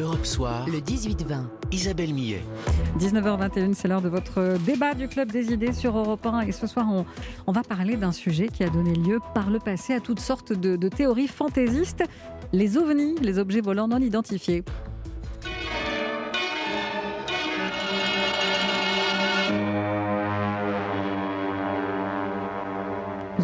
Europe 0.00 0.24
Soir. 0.24 0.66
Le 0.66 0.78
18-20. 0.78 1.42
Isabelle 1.72 2.14
Millet. 2.14 2.42
19h21, 2.98 3.74
c'est 3.74 3.86
l'heure 3.86 4.00
de 4.00 4.08
votre 4.08 4.56
débat 4.64 4.94
du 4.94 5.08
Club 5.08 5.30
des 5.30 5.52
idées 5.52 5.72
sur 5.72 5.96
Europe 5.98 6.24
1. 6.24 6.40
Et 6.42 6.52
ce 6.52 6.66
soir, 6.66 6.86
on, 6.90 7.04
on 7.46 7.52
va 7.52 7.62
parler 7.62 7.96
d'un 7.96 8.12
sujet 8.12 8.48
qui 8.48 8.64
a 8.64 8.70
donné 8.70 8.94
lieu 8.94 9.18
par 9.34 9.50
le 9.50 9.58
passé 9.58 9.92
à 9.92 10.00
toutes 10.00 10.20
sortes 10.20 10.52
de, 10.52 10.76
de 10.76 10.88
théories 10.88 11.28
fantaisistes 11.28 12.04
les 12.52 12.76
ovnis, 12.76 13.14
les 13.20 13.38
objets 13.38 13.60
volants 13.60 13.88
non 13.88 13.98
identifiés. 13.98 14.64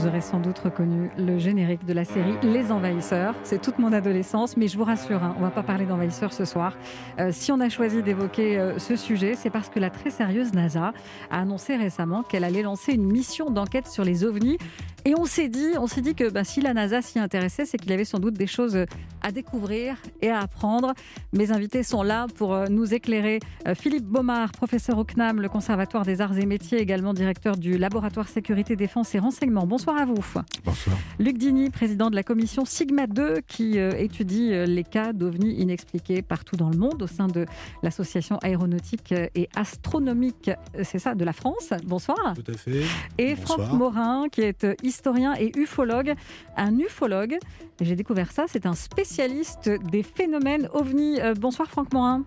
Vous 0.07 0.13
aurez 0.13 0.21
sans 0.21 0.39
doute 0.39 0.61
reconnu 0.61 1.11
le 1.19 1.37
générique 1.37 1.85
de 1.85 1.93
la 1.93 2.05
série 2.05 2.35
Les 2.45 2.71
Envahisseurs. 2.71 3.35
C'est 3.43 3.61
toute 3.61 3.81
mon 3.81 3.93
adolescence, 3.93 4.57
mais 4.57 4.69
je 4.69 4.79
vous 4.79 4.85
rassure, 4.85 5.21
hein, 5.25 5.35
on 5.37 5.41
ne 5.41 5.47
va 5.47 5.51
pas 5.51 5.65
parler 5.65 5.85
d'envahisseurs 5.85 6.33
ce 6.33 6.45
soir. 6.45 6.77
Euh, 7.19 7.31
si 7.33 7.51
on 7.51 7.59
a 7.59 7.69
choisi 7.69 8.05
d'évoquer 8.05 8.57
euh, 8.57 8.79
ce 8.79 8.95
sujet, 8.95 9.35
c'est 9.35 9.51
parce 9.51 9.69
que 9.69 9.81
la 9.81 9.91
très 9.91 10.11
sérieuse 10.11 10.53
NASA 10.53 10.93
a 11.29 11.41
annoncé 11.41 11.75
récemment 11.75 12.23
qu'elle 12.23 12.45
allait 12.45 12.63
lancer 12.63 12.93
une 12.93 13.11
mission 13.11 13.51
d'enquête 13.51 13.89
sur 13.89 14.05
les 14.05 14.25
ovnis. 14.25 14.59
Et 15.07 15.15
on 15.17 15.25
s'est 15.25 15.49
dit, 15.49 15.71
on 15.79 15.87
s'est 15.87 16.01
dit 16.01 16.17
que 16.17 16.29
bah, 16.29 16.43
si 16.43 16.61
la 16.61 16.75
NASA 16.75 17.01
s'y 17.01 17.21
intéressait, 17.21 17.65
c'est 17.65 17.79
qu'il 17.79 17.91
y 17.91 17.95
avait 17.95 18.05
sans 18.05 18.19
doute 18.19 18.35
des 18.35 18.49
choses 18.49 18.85
à 19.23 19.31
découvrir 19.31 19.97
et 20.21 20.31
à 20.31 20.41
apprendre. 20.41 20.95
Mes 21.33 21.53
invités 21.53 21.85
sont 21.85 22.03
là 22.03 22.27
pour 22.35 22.53
euh, 22.53 22.67
nous 22.69 22.93
éclairer. 22.93 23.39
Philippe 23.75 24.05
Baumard, 24.05 24.51
professeur 24.51 24.99
au 24.99 25.05
CNAM, 25.05 25.41
le 25.41 25.49
Conservatoire 25.49 26.05
des 26.05 26.21
Arts 26.21 26.37
et 26.37 26.45
Métiers, 26.45 26.81
également 26.81 27.15
directeur 27.15 27.57
du 27.57 27.79
laboratoire 27.79 28.29
sécurité 28.29 28.75
défense 28.75 29.15
et 29.15 29.21
renseignement. 29.21 29.65
Bonsoir 29.65 29.97
à 29.97 30.05
vous. 30.05 30.17
Bonsoir. 30.65 30.97
Luc 31.19 31.39
Dini, 31.39 31.71
président 31.71 32.11
de 32.11 32.17
la 32.17 32.23
commission 32.23 32.65
Sigma 32.65 33.07
2, 33.07 33.41
qui 33.47 33.79
euh, 33.79 33.93
étudie 33.97 34.53
euh, 34.53 34.67
les 34.67 34.85
cas 34.85 35.13
d'ovnis 35.13 35.55
inexpliqués 35.55 36.23
partout 36.23 36.57
dans 36.57 36.71
le 36.71 36.77
monde 36.77 37.03
au 37.03 37.07
sein 37.07 37.29
de 37.29 37.47
l'association 37.83 38.39
aéronautique 38.43 39.13
et 39.13 39.49
astronomique, 39.55 40.49
euh, 40.49 40.83
c'est 40.85 40.99
ça, 40.99 41.15
de 41.15 41.25
la 41.25 41.33
France. 41.33 41.71
Bonsoir. 41.85 42.35
Tout 42.35 42.53
à 42.53 42.57
fait. 42.57 42.83
Et 43.19 43.37
Franck 43.37 43.73
Morin, 43.73 44.27
qui 44.31 44.43
est 44.43 44.65
historien 44.97 45.35
et 45.39 45.53
ufologue. 45.57 46.15
Un 46.57 46.79
ufologue, 46.79 47.39
j'ai 47.81 47.97
découvert 47.97 48.33
ça, 48.33 48.47
c'est 48.49 48.67
un 48.67 48.75
spécialiste 48.75 49.69
des 49.93 50.03
phénomènes 50.03 50.69
ovnis. 50.73 51.19
bonsoir 51.39 51.69
Franck 51.69 51.93
Morin. 51.93 52.25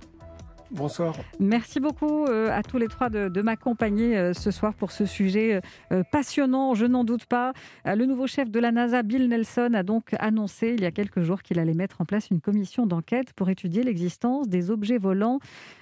Bonsoir. 0.71 1.15
Merci 1.39 1.79
beaucoup 1.79 2.25
euh, 2.25 2.51
à 2.51 2.61
tous 2.61 2.77
les 2.77 2.87
trois 2.87 3.09
de, 3.09 3.41
m'accompagner 3.41 4.15
euh, 4.15 4.33
ce 4.33 4.51
soir 4.51 4.75
pour 4.75 4.91
ce 4.91 5.05
sujet 5.05 5.61
euh, 5.91 6.03
passionnant, 6.11 6.75
je 6.75 6.85
n'en 6.85 7.03
doute 7.03 7.25
pas. 7.25 7.53
Le 7.85 8.05
nouveau 8.05 8.27
chef 8.27 8.51
de 8.51 8.59
la 8.59 8.71
NASA, 8.71 9.01
Bill 9.01 9.27
Nelson, 9.29 9.71
a 9.73 9.81
donc 9.81 10.15
annoncé 10.19 10.75
il 10.77 10.81
y 10.81 10.85
a 10.85 10.91
quelques 10.91 11.21
jours 11.21 11.41
qu'il 11.41 11.59
allait 11.59 11.73
mettre 11.73 12.01
en 12.01 12.05
place 12.05 12.29
une 12.29 12.39
commission 12.39 12.85
d'enquête 12.85 13.33
pour 13.33 13.49
étudier 13.49 13.83
l'existence 13.83 14.47
des 14.47 14.69
objets 14.69 14.97
volants 14.97 15.39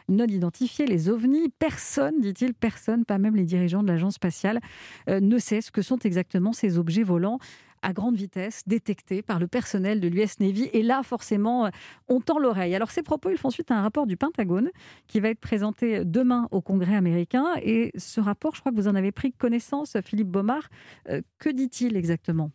non 0.07 0.25
identifiés, 0.25 0.85
les 0.85 1.09
ovnis. 1.09 1.49
Personne, 1.59 2.21
dit-il, 2.21 2.53
personne, 2.53 3.03
pas 3.03 3.17
même 3.17 3.35
les 3.35 3.43
dirigeants 3.43 3.83
de 3.83 3.87
l'agence 3.87 4.15
spatiale, 4.15 4.59
ne 5.07 5.37
sait 5.37 5.61
ce 5.61 5.71
que 5.71 5.81
sont 5.81 5.99
exactement 5.99 6.53
ces 6.53 6.77
objets 6.77 7.03
volants 7.03 7.39
à 7.81 7.93
grande 7.93 8.15
vitesse 8.15 8.63
détectés 8.67 9.21
par 9.21 9.39
le 9.39 9.47
personnel 9.47 9.99
de 9.99 10.07
l'US 10.07 10.39
Navy. 10.39 10.69
Et 10.73 10.83
là, 10.83 11.03
forcément, 11.03 11.65
euh, 11.65 11.69
on 12.07 12.19
tend 12.21 12.39
l'oreille. 12.39 12.75
Alors, 12.75 12.91
ces 12.91 13.03
propos, 13.03 13.29
ils 13.29 13.37
font 13.37 13.49
suite 13.49 13.71
à 13.71 13.75
un 13.75 13.81
rapport 13.81 14.07
du 14.07 14.17
Pentagone 14.17 14.69
qui 15.07 15.19
va 15.19 15.29
être 15.29 15.39
présenté 15.39 16.03
demain 16.05 16.47
au 16.51 16.61
Congrès 16.61 16.95
américain. 16.95 17.45
Et 17.61 17.91
ce 17.97 18.21
rapport, 18.21 18.55
je 18.55 18.61
crois 18.61 18.71
que 18.71 18.77
vous 18.77 18.87
en 18.87 18.95
avez 18.95 19.11
pris 19.11 19.31
connaissance, 19.31 19.97
Philippe 20.03 20.29
Baumard. 20.29 20.69
Euh, 21.09 21.21
que 21.39 21.49
dit-il 21.49 21.95
exactement? 21.95 22.51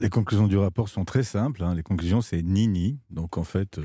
Les 0.00 0.10
conclusions 0.10 0.46
du 0.46 0.56
rapport 0.56 0.88
sont 0.88 1.04
très 1.04 1.22
simples. 1.22 1.62
Hein. 1.62 1.74
Les 1.74 1.82
conclusions, 1.82 2.20
c'est 2.20 2.42
ni-ni. 2.42 2.98
Donc, 3.10 3.38
en 3.38 3.44
fait, 3.44 3.78
euh, 3.78 3.84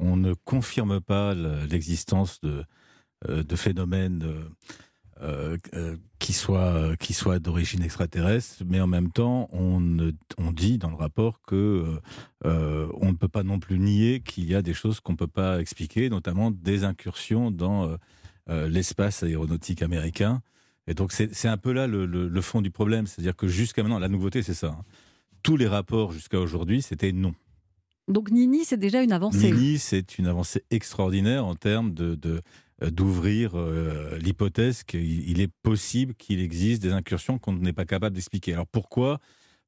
on 0.00 0.16
ne 0.16 0.34
confirme 0.44 1.00
pas 1.00 1.34
l'existence 1.34 2.40
de, 2.40 2.64
de 3.26 3.56
phénomènes 3.56 4.24
euh, 5.20 5.56
euh, 5.74 5.96
qui 6.18 6.32
soit 6.32 6.96
qui 6.96 7.12
soit 7.12 7.38
d'origine 7.38 7.82
extraterrestre, 7.82 8.62
mais 8.66 8.80
en 8.80 8.86
même 8.86 9.10
temps, 9.10 9.48
on, 9.52 10.12
on 10.36 10.52
dit 10.52 10.78
dans 10.78 10.90
le 10.90 10.96
rapport 10.96 11.40
que 11.42 12.00
euh, 12.44 12.88
on 13.00 13.06
ne 13.06 13.16
peut 13.16 13.28
pas 13.28 13.42
non 13.42 13.58
plus 13.58 13.78
nier 13.78 14.20
qu'il 14.20 14.48
y 14.48 14.54
a 14.54 14.62
des 14.62 14.74
choses 14.74 15.00
qu'on 15.00 15.16
peut 15.16 15.26
pas 15.26 15.60
expliquer, 15.60 16.08
notamment 16.08 16.50
des 16.50 16.84
incursions 16.84 17.50
dans 17.50 17.96
l'espace 18.48 19.22
aéronautique 19.22 19.82
américain. 19.82 20.42
Et 20.86 20.94
donc 20.94 21.12
c'est 21.12 21.48
un 21.48 21.58
peu 21.58 21.72
là 21.72 21.86
le, 21.86 22.06
le, 22.06 22.40
fond 22.40 22.62
du 22.62 22.70
problème, 22.70 23.06
c'est-à-dire 23.06 23.36
que 23.36 23.46
jusqu'à 23.46 23.82
maintenant, 23.82 23.98
la 23.98 24.08
nouveauté 24.08 24.42
c'est 24.42 24.54
ça. 24.54 24.68
Hein. 24.68 24.84
Tous 25.42 25.56
les 25.56 25.66
rapports 25.66 26.12
jusqu'à 26.12 26.40
aujourd'hui, 26.40 26.82
c'était 26.82 27.12
non. 27.12 27.34
Donc 28.08 28.30
Nini, 28.30 28.64
c'est 28.64 28.78
déjà 28.78 29.02
une 29.02 29.12
avancée. 29.12 29.52
Nini, 29.52 29.78
c'est 29.78 30.18
une 30.18 30.26
avancée 30.26 30.64
extraordinaire 30.70 31.44
en 31.44 31.54
termes 31.54 31.92
de, 31.92 32.14
de 32.14 32.30
euh, 32.30 32.40
d'ouvrir 32.80 33.52
euh, 33.54 34.16
l'hypothèse 34.18 34.84
qu'il 34.84 35.40
est 35.40 35.52
possible 35.62 36.14
qu'il 36.14 36.40
existe 36.40 36.80
des 36.80 36.92
incursions 36.92 37.38
qu'on 37.38 37.54
n'est 37.54 37.72
pas 37.72 37.84
capable 37.84 38.14
d'expliquer. 38.14 38.52
Alors 38.52 38.66
pourquoi? 38.66 39.18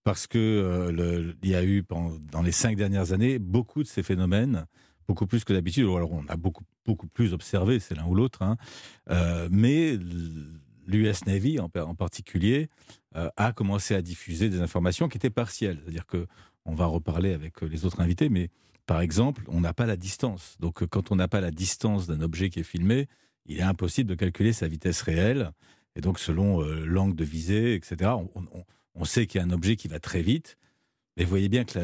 Parce 0.04 0.26
que 0.26 0.38
euh, 0.38 1.32
il 1.42 1.50
y 1.50 1.54
a 1.54 1.64
eu 1.64 1.84
dans 2.32 2.42
les 2.42 2.52
cinq 2.52 2.76
dernières 2.76 3.12
années 3.12 3.38
beaucoup 3.38 3.82
de 3.82 3.88
ces 3.88 4.02
phénomènes, 4.02 4.66
beaucoup 5.08 5.26
plus 5.26 5.44
que 5.44 5.52
d'habitude. 5.52 5.84
Alors 5.84 6.12
on 6.12 6.24
a 6.28 6.36
beaucoup 6.36 6.64
beaucoup 6.86 7.08
plus 7.08 7.34
observé, 7.34 7.78
c'est 7.78 7.94
l'un 7.94 8.06
ou 8.06 8.14
l'autre, 8.14 8.42
hein. 8.42 8.56
mais 9.50 9.96
l'US 10.86 11.26
Navy 11.26 11.60
en, 11.60 11.70
en 11.76 11.94
particulier 11.94 12.68
a 13.14 13.52
commencé 13.52 13.94
à 13.94 14.02
diffuser 14.02 14.48
des 14.48 14.60
informations 14.60 15.08
qui 15.08 15.18
étaient 15.18 15.30
partielles, 15.30 15.78
c'est-à-dire 15.82 16.06
que 16.06 16.26
on 16.64 16.74
va 16.74 16.86
reparler 16.86 17.32
avec 17.32 17.60
les 17.60 17.84
autres 17.84 18.00
invités, 18.00 18.28
mais 18.28 18.48
par 18.90 19.02
exemple, 19.02 19.44
on 19.46 19.60
n'a 19.60 19.72
pas 19.72 19.86
la 19.86 19.96
distance. 19.96 20.56
Donc, 20.58 20.82
euh, 20.82 20.86
quand 20.88 21.12
on 21.12 21.14
n'a 21.14 21.28
pas 21.28 21.40
la 21.40 21.52
distance 21.52 22.08
d'un 22.08 22.20
objet 22.22 22.50
qui 22.50 22.58
est 22.58 22.64
filmé, 22.64 23.06
il 23.46 23.60
est 23.60 23.62
impossible 23.62 24.10
de 24.10 24.16
calculer 24.16 24.52
sa 24.52 24.66
vitesse 24.66 25.02
réelle. 25.02 25.52
Et 25.94 26.00
donc, 26.00 26.18
selon 26.18 26.60
euh, 26.60 26.84
l'angle 26.86 27.14
de 27.14 27.22
visée, 27.22 27.76
etc., 27.76 28.10
on, 28.96 29.04
sait 29.04 29.28
qu'il 29.28 29.40
y 29.40 29.44
a 29.44 29.46
un 29.46 29.52
objet 29.52 29.76
qui 29.76 29.86
va 29.86 30.00
très 30.00 30.22
vite. 30.22 30.58
Mais 31.16 31.22
vous 31.22 31.30
voyez 31.30 31.48
bien 31.48 31.62
que 31.62 31.78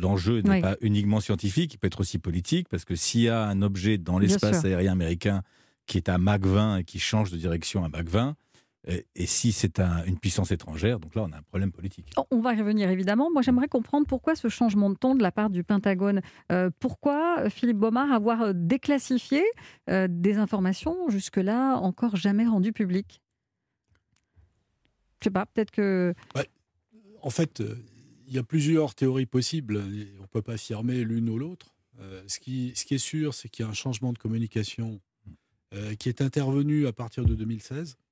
l'enjeu 0.00 0.40
n'est 0.42 0.60
pas 0.60 0.76
uniquement 0.82 1.18
scientifique, 1.18 1.74
il 1.74 1.78
peut 1.78 1.88
être 1.88 1.98
aussi 1.98 2.20
politique, 2.20 2.68
parce 2.68 2.84
que 2.84 2.94
s'il 2.94 3.22
y 3.22 3.28
a 3.28 3.42
un 3.42 3.60
objet 3.60 3.98
dans 3.98 4.20
l'espace 4.20 4.64
aérien 4.64 4.92
américain 4.92 5.42
qui 5.86 5.96
est 5.96 6.08
à 6.08 6.16
Mach 6.16 6.42
20 6.42 6.76
et 6.76 6.84
qui 6.84 7.00
change 7.00 7.32
de 7.32 7.38
direction 7.38 7.82
à 7.82 7.88
Mach 7.88 8.06
20, 8.06 8.36
et 8.86 9.26
si 9.26 9.50
c'est 9.50 9.80
une 9.80 10.18
puissance 10.18 10.52
étrangère, 10.52 11.00
donc 11.00 11.16
là, 11.16 11.24
on 11.24 11.32
a 11.32 11.38
un 11.38 11.42
problème 11.42 11.72
politique. 11.72 12.12
Oh, 12.16 12.24
on 12.30 12.40
va 12.40 12.54
y 12.54 12.58
revenir 12.60 12.88
évidemment. 12.88 13.30
Moi, 13.32 13.42
j'aimerais 13.42 13.66
comprendre 13.66 14.06
pourquoi 14.06 14.36
ce 14.36 14.48
changement 14.48 14.90
de 14.90 14.94
ton 14.94 15.16
de 15.16 15.22
la 15.22 15.32
part 15.32 15.50
du 15.50 15.64
Pentagone. 15.64 16.20
Euh, 16.52 16.70
pourquoi 16.78 17.50
Philippe 17.50 17.78
Baumard 17.78 18.12
avoir 18.12 18.42
euh, 18.42 18.52
déclassifié 18.54 19.42
euh, 19.90 20.06
des 20.08 20.36
informations 20.36 21.08
jusque-là 21.08 21.76
encore 21.78 22.14
jamais 22.14 22.46
rendues 22.46 22.72
publiques? 22.72 23.20
Je 25.20 25.24
sais 25.24 25.30
pas, 25.30 25.46
peut-être 25.46 25.72
que. 25.72 26.14
en 27.22 27.30
fait, 27.30 27.62
il 28.28 28.34
y 28.34 28.38
a 28.38 28.44
plusieurs 28.44 28.94
théories 28.94 29.26
possibles. 29.26 29.78
On 30.18 30.22
ne 30.22 30.26
peut 30.30 30.42
pas 30.42 30.54
affirmer 30.54 31.02
l'une 31.02 31.28
ou 31.28 31.38
l'autre. 31.38 31.74
ce, 32.28 32.38
qui, 32.38 32.72
ce 32.76 32.84
qui 32.84 32.94
est 32.94 32.98
sûr, 32.98 33.34
c'est 33.34 33.48
qu'il 33.48 33.64
y 33.64 33.66
a 33.66 33.70
un 33.70 33.74
changement 33.74 34.12
de 34.12 34.18
communication 34.18 35.00
qui 35.98 36.08
est 36.08 36.20
intervenu 36.20 36.86
à 36.86 36.92
partir 36.92 37.24
de 37.24 37.34
2016 37.34 37.78
euh, 37.78 37.82
euh, 37.84 38.05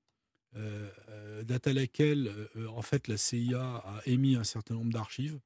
date 1.45 1.67
à 1.67 1.73
laquelle, 1.73 2.31
euh, 2.57 2.67
en 2.69 2.83
fait, 2.83 3.09
la 3.09 3.17
CIA 3.17 3.61
a 3.61 4.01
émis 4.07 4.37
un 4.37 4.45
certain 4.45 4.75
nombre 4.75 4.93
d'archives. 4.93 5.39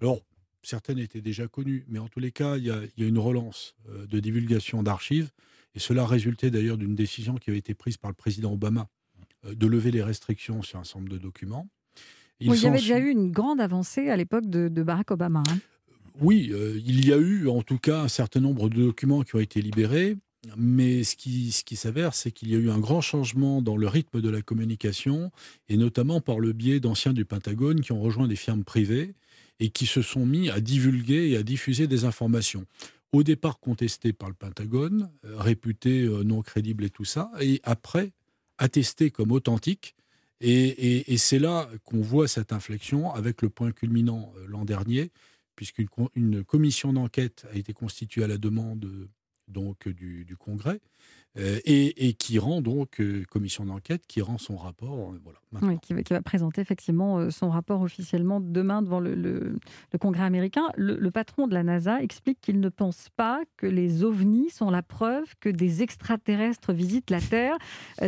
Alors, 0.00 0.20
certaines 0.62 0.98
étaient 0.98 1.20
déjà 1.20 1.48
connues, 1.48 1.84
mais 1.88 1.98
en 1.98 2.08
tous 2.08 2.20
les 2.20 2.32
cas, 2.32 2.56
il 2.56 2.64
y 2.64 2.70
a, 2.70 2.80
une 2.98 3.18
relance 3.18 3.76
de 3.88 4.20
divulgation 4.20 4.82
d'archives, 4.82 5.30
et 5.74 5.78
cela 5.78 6.06
résultait 6.06 6.50
d'ailleurs 6.50 6.76
d'une 6.76 6.94
décision 6.94 7.36
qui 7.36 7.50
avait 7.50 7.58
été 7.58 7.74
prise 7.74 7.96
par 7.96 8.10
le 8.10 8.16
président 8.16 8.52
Obama 8.52 8.88
de 9.44 9.66
lever 9.66 9.92
les 9.92 10.02
restrictions 10.02 10.62
sur 10.62 10.78
un 10.78 10.84
certain 10.84 11.00
nombre 11.00 11.12
de 11.12 11.18
documents. 11.18 11.68
il 12.40 12.52
y 12.52 12.66
avait 12.66 12.78
déjà 12.78 12.98
eu 12.98 13.10
une 13.10 13.30
grande 13.30 13.60
avancée 13.60 14.08
à 14.10 14.16
l'époque 14.16 14.46
de, 14.46 14.68
Barack 14.82 15.12
Obama. 15.12 15.42
Hein. 15.48 15.58
Oui, 16.20 16.50
il 16.84 17.06
y 17.06 17.12
a 17.12 17.18
eu 17.18 17.48
en 17.48 17.62
tout 17.62 17.78
cas 17.78 18.00
un 18.00 18.08
certain 18.08 18.40
nombre 18.40 18.68
de 18.68 18.76
documents 18.76 19.22
qui 19.22 19.36
ont 19.36 19.40
été 19.40 19.62
libérés. 19.62 20.16
Mais 20.56 21.04
ce 21.04 21.16
qui, 21.16 21.76
s'avère, 21.76 22.14
c'est 22.14 22.30
qu'il 22.30 22.50
y 22.50 22.54
a 22.54 22.58
eu 22.58 22.70
un 22.70 22.78
grand 22.78 23.00
changement 23.00 23.62
dans 23.62 23.76
le 23.76 23.88
rythme 23.88 24.20
de 24.20 24.28
la 24.28 24.42
communication, 24.42 25.30
et 25.68 25.76
notamment 25.76 26.20
par 26.20 26.40
le 26.40 26.52
biais 26.52 26.80
d'anciens 26.80 27.12
du 27.12 27.24
Pentagone 27.24 27.80
qui 27.80 27.92
ont 27.92 28.00
rejoint 28.00 28.28
des 28.28 28.36
firmes 28.36 28.64
privées 28.64 29.14
et 29.58 29.70
qui 29.70 29.86
se 29.86 30.02
sont 30.02 30.26
mis 30.26 30.50
à 30.50 30.60
divulguer 30.60 31.30
et 31.30 31.36
à 31.36 31.42
diffuser 31.42 31.86
des 31.86 32.04
informations. 32.04 32.66
Au 33.12 33.22
départ 33.22 33.58
contestées 33.58 34.12
par 34.12 34.28
le 34.28 34.34
Pentagone, 34.34 35.10
euh, 35.24 35.38
réputées 35.38 36.02
euh, 36.02 36.22
non 36.22 36.42
crédibles 36.42 36.84
et 36.84 36.90
tout 36.90 37.04
ça, 37.04 37.30
et 37.40 37.60
après 37.62 38.12
attestées 38.58 39.10
comme 39.10 39.32
authentiques. 39.32 39.94
Et, 40.40 41.16
c'est 41.16 41.38
là 41.38 41.70
qu'on 41.84 42.02
voit 42.02 42.28
cette 42.28 42.52
inflexion 42.52 43.10
avec 43.14 43.40
le 43.40 43.48
point 43.48 43.72
culminant 43.72 44.34
euh, 44.36 44.46
l'an 44.48 44.66
dernier, 44.66 45.10
puisqu'une 45.54 45.88
une 46.14 46.44
commission 46.44 46.92
d'enquête 46.92 47.46
a 47.52 47.56
été 47.56 47.72
constituée 47.72 48.24
à 48.24 48.26
la 48.26 48.36
demande 48.36 49.08
donc 49.48 49.88
du, 49.88 50.24
du 50.24 50.36
Congrès. 50.36 50.80
Euh, 51.38 51.58
et, 51.66 52.14
qui 52.14 52.38
rend 52.38 52.62
donc, 52.62 53.00
euh, 53.00 53.24
commission 53.28 53.64
d'enquête, 53.66 54.06
qui 54.06 54.22
rend 54.22 54.38
son 54.38 54.56
rapport. 54.56 55.12
Euh, 55.12 55.20
voilà, 55.22 55.38
oui, 55.62 55.78
qui, 55.80 56.12
va 56.12 56.22
présenter 56.22 56.60
effectivement 56.60 57.30
son 57.30 57.50
rapport 57.50 57.82
officiellement 57.82 58.40
demain 58.40 58.82
devant 58.82 59.00
le, 59.00 59.14
le, 59.14 59.58
Congrès 60.00 60.24
américain. 60.24 60.64
Le, 60.76 61.10
patron 61.10 61.46
de 61.46 61.54
la 61.54 61.62
NASA 61.62 62.02
explique 62.02 62.40
qu'il 62.40 62.60
ne 62.60 62.68
pense 62.68 63.08
pas 63.16 63.40
que 63.56 63.66
les 63.66 64.04
ovnis 64.04 64.50
sont 64.50 64.70
la 64.70 64.82
preuve 64.82 65.24
que 65.40 65.48
des 65.48 65.82
extraterrestres 65.82 66.72
visitent 66.72 67.10
la 67.10 67.20
Terre. 67.20 67.56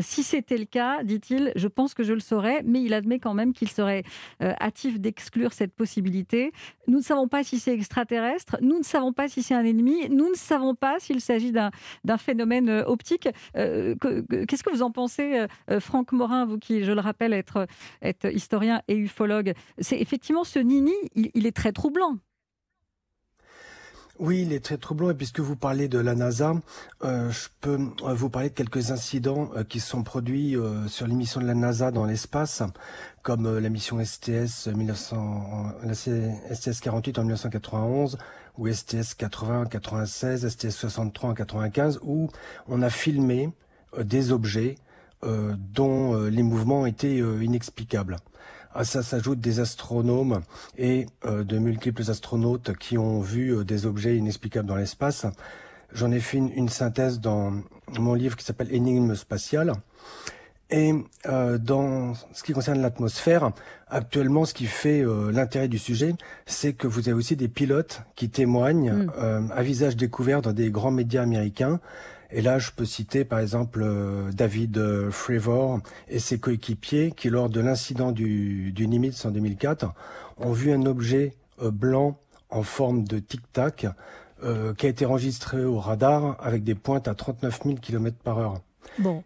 si 0.01 0.23
c'était 0.23 0.59
le 0.59 0.67
cas, 0.67 1.03
dit-il, 1.05 1.53
je 1.57 1.69
pense 1.69 1.95
que 1.95 2.03
je 2.03 2.13
le 2.13 2.21
saurais, 2.21 2.63
mais 2.65 2.83
il 2.83 2.93
admet 2.93 3.19
quand 3.19 3.35
même 3.35 3.53
qu'il 3.53 3.71
serait 3.71 4.05
hâtif 4.41 5.01
d'exclure 5.01 5.53
cette 5.53 5.75
possibilité. 5.75 6.53
Nous 6.87 6.99
ne 6.99 7.03
savons 7.03 7.29
pas 7.29 7.45
si 7.45 7.59
c'est 7.59 7.73
extraterrestre, 7.73 8.57
nous 8.61 8.79
ne 8.79 8.85
savons 8.85 9.13
pas 9.13 9.29
si 9.29 9.43
c'est 9.43 9.55
un 9.55 9.65
ennemi, 9.65 10.09
nous 10.11 10.29
ne 10.29 10.37
savons 10.37 10.75
pas 10.75 10.97
s'il 10.99 11.21
s'agit 11.21 11.53
d'un 11.53 12.19
phénomène 12.19 12.69
optique 12.87 13.18
euh, 13.57 13.95
qu'est-ce 14.47 14.63
que 14.63 14.71
vous 14.71 14.83
en 14.83 14.91
pensez, 14.91 15.39
euh, 15.39 15.47
euh, 15.71 15.81
Franck 15.81 16.13
Morin, 16.13 16.47
vous 16.47 16.59
qui, 16.59 16.85
je 16.85 16.93
le 16.93 17.01
rappelle, 17.01 17.33
être 17.33 17.67
historien 18.25 18.83
et 18.89 18.97
ufologue? 18.97 19.53
C'est 19.79 20.01
effectivement 20.01 20.45
ce 20.45 20.59
nini, 20.59 20.95
il, 21.15 21.47
est 21.47 21.57
très 21.57 21.73
troublant. 21.73 22.17
Oui, 24.19 24.43
il 24.43 24.53
est 24.53 24.65
très 24.65 24.79
troublant. 24.79 25.11
Et 25.11 25.15
puisque 25.15 25.41
vous 25.41 25.57
parlez 25.57 25.89
de 25.89 25.99
la 25.99 26.15
NASA, 26.15 26.55
je 27.03 27.49
peux 27.61 27.79
vous 28.01 28.29
parler 28.29 28.49
de 28.51 28.55
quelques 28.55 28.91
incidents 28.91 29.51
qui 29.69 29.81
sont 29.81 30.03
produits 30.03 30.57
sur 30.89 31.07
l'émission 31.07 31.41
de 31.41 31.47
la 31.47 31.55
NASA 31.55 31.91
dans 31.93 32.05
l'espace, 32.05 32.63
comme 33.23 33.59
la 33.59 33.69
mission 33.69 34.05
STS 34.05 34.67
1900, 34.67 35.73
STS 35.93 36.81
48 36.81 37.19
en 37.19 37.23
1991 37.23 38.19
ou 38.59 38.69
STS 38.69 39.15
80 39.15 39.67
96, 39.67 40.49
STS 40.49 40.71
63 40.71 41.31
en 41.31 41.35
95, 41.35 42.01
où 42.03 42.29
on 42.67 42.83
a 42.83 42.91
filmé 42.91 43.51
euh, 43.97 44.05
des 44.05 44.33
objets 44.33 44.77
euh, 45.25 45.55
dont 45.57 46.15
euh, 46.15 46.29
les 46.29 46.43
mouvements 46.43 46.85
étaient 46.85 47.19
inexplicables. 47.19 48.17
À 48.75 48.85
ça 48.85 49.03
s'ajoutent 49.03 49.41
des 49.41 49.61
astronomes 49.61 50.43
et 50.77 51.07
de 51.25 51.59
multiples 51.59 52.09
astronautes 52.11 52.77
qui 52.77 52.99
ont 52.99 53.21
vu 53.21 53.65
des 53.65 53.87
objets 53.87 54.17
inexplicables 54.17 54.69
dans 54.69 54.77
l'espace. 54.77 55.27
J'en 55.93 56.13
ai 56.13 56.21
fait 56.21 56.39
une, 56.39 56.69
synthèse 56.69 57.19
dans 57.19 57.53
mon 57.99 58.15
livre 58.15 58.37
qui 58.37 58.45
s'appelle 58.45 58.73
Énigme 58.73 59.15
spatiale. 59.15 59.73
Et 60.71 60.93
euh, 61.27 61.57
dans 61.57 62.13
ce 62.33 62.43
qui 62.43 62.53
concerne 62.53 62.83
l'atmosphère, 62.83 63.53
actuellement, 63.89 64.45
ce 64.45 64.53
qui 64.53 64.67
fait 64.67 65.01
euh, 65.01 65.33
l'intérêt 65.33 65.69
du 65.69 65.79
sujet, 65.79 66.15
c'est 66.45 66.75
que 66.75 66.87
vous 66.87 67.09
avez 67.09 67.17
aussi 67.17 67.37
des 67.37 67.49
pilotes 67.49 68.03
qui 68.17 68.29
témoignent 68.29 68.93
mm. 68.93 69.13
euh, 69.19 69.41
à 69.51 69.63
visage 69.63 69.97
découvert 69.97 70.43
dans 70.43 70.53
des 70.53 70.71
grands 70.71 70.91
médias 70.91 71.23
américains. 71.23 71.81
Et 72.31 72.43
là, 72.43 72.59
je 72.59 72.71
peux 72.71 72.85
citer 72.85 73.25
par 73.25 73.39
exemple 73.39 73.87
David 74.33 75.11
Frevor 75.11 75.81
et 76.09 76.19
ses 76.19 76.39
coéquipiers 76.39 77.13
qui, 77.13 77.31
lors 77.31 77.49
de 77.49 77.61
l'incident 77.61 78.13
du, 78.13 78.73
du 78.73 78.87
Nimitz 78.87 79.25
en 79.25 79.31
2004, 79.31 79.87
ont 80.37 80.53
vu 80.53 80.73
un 80.73 80.85
objet 80.85 81.35
blanc 81.61 82.19
en 82.51 82.63
forme 82.63 83.05
de 83.05 83.19
tic-tac 83.19 83.87
qui 84.77 84.87
a 84.87 84.89
été 84.89 85.07
enregistré 85.07 85.65
au 85.65 85.79
radar 85.79 86.37
avec 86.41 86.65
des 86.65 86.75
pointes 86.75 87.09
à 87.09 87.15
39 87.15 87.61
000 87.65 87.77
km 87.77 88.17
par 88.23 88.39
heure 88.39 88.61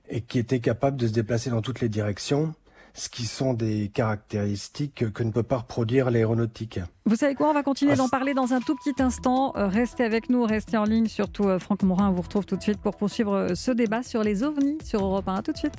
et 0.09 0.21
qui 0.21 0.39
était 0.39 0.61
capable 0.61 0.97
de 0.97 1.07
se 1.07 1.13
déplacer 1.13 1.51
dans 1.51 1.63
toutes 1.63 1.81
les 1.81 1.89
directions, 1.89 2.55
ce 2.95 3.09
qui 3.09 3.25
sont 3.25 3.55
des 3.55 3.91
caractéristiques 3.93 5.13
que 5.13 5.23
ne 5.23 5.31
peut 5.31 5.43
pas 5.43 5.59
reproduire 5.59 6.11
l'aéronautique. 6.11 6.81
Vous 7.07 7.17
savez 7.17 7.35
quoi 7.35 7.51
On 7.51 7.55
va 7.55 7.63
continuer 7.63 7.93
ah, 7.93 7.97
d'en 7.97 8.09
parler 8.09 8.35
dans 8.35 8.53
un 8.53 8.61
tout 8.61 8.77
petit 8.77 9.03
instant. 9.03 9.55
Euh, 9.57 9.67
restez 9.67 10.05
avec 10.05 10.29
nous, 10.29 10.45
restez 10.45 10.77
en 10.77 10.85
ligne. 10.85 11.07
Surtout, 11.07 11.45
euh, 11.45 11.59
Franck 11.59 11.83
Morin 11.83 12.11
vous 12.11 12.23
retrouve 12.23 12.47
tout 12.47 12.57
de 12.57 12.63
suite 12.63 12.79
pour 12.79 12.97
poursuivre 12.97 13.35
euh, 13.35 13.55
ce 13.55 13.71
débat 13.71 14.03
sur 14.03 14.23
les 14.23 14.43
ovnis 14.43 14.79
sur 14.85 15.05
Europe 15.05 15.29
1. 15.29 15.35
A 15.35 15.43
tout 15.43 15.53
de 15.53 15.59
suite. 15.59 15.75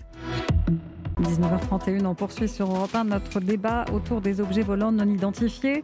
19h31, 1.22 2.06
on 2.06 2.16
poursuit 2.16 2.50
sur 2.50 2.70
Europe 2.70 2.94
1 2.94 3.06
notre 3.06 3.40
débat 3.40 3.86
autour 3.94 4.20
des 4.20 4.42
objets 4.42 4.64
volants 4.64 4.92
non 4.92 5.08
identifiés. 5.08 5.84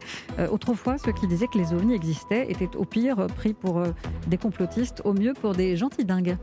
autrefois, 0.50 0.98
ceux 0.98 1.12
qui 1.12 1.28
disaient 1.28 1.46
que 1.46 1.56
les 1.56 1.72
ovnis 1.72 1.94
existaient 1.94 2.50
étaient 2.50 2.76
au 2.76 2.84
pire 2.84 3.28
pris 3.36 3.54
pour 3.54 3.80
des 4.26 4.36
complotistes, 4.36 5.00
au 5.04 5.14
mieux 5.14 5.32
pour 5.32 5.54
des 5.54 5.76
gentils 5.76 6.04
dingues. 6.04 6.36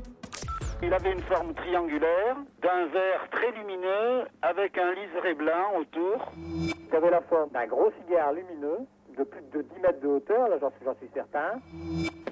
Il 0.84 0.94
avait 0.94 1.12
une 1.12 1.24
forme 1.24 1.56
triangulaire, 1.56 2.38
d'un 2.62 2.86
verre 2.88 3.28
très 3.32 3.52
lumineux, 3.52 4.26
avec 4.44 4.78
un 4.78 4.94
liseré 4.94 5.34
blanc 5.34 5.74
autour. 5.80 6.32
Il 6.38 6.96
avait 6.96 7.10
la 7.10 7.22
forme 7.22 7.50
d'un 7.50 7.66
gros 7.66 7.92
cigare 8.00 8.34
lumineux, 8.34 8.86
de 9.18 9.24
plus 9.24 9.42
de 9.54 9.64
10 9.64 9.82
mètres 9.82 10.00
de 10.02 10.08
hauteur, 10.08 10.48
là 10.48 10.58
j'en 10.62 10.70
suis, 10.70 11.10
certain. 11.16 11.60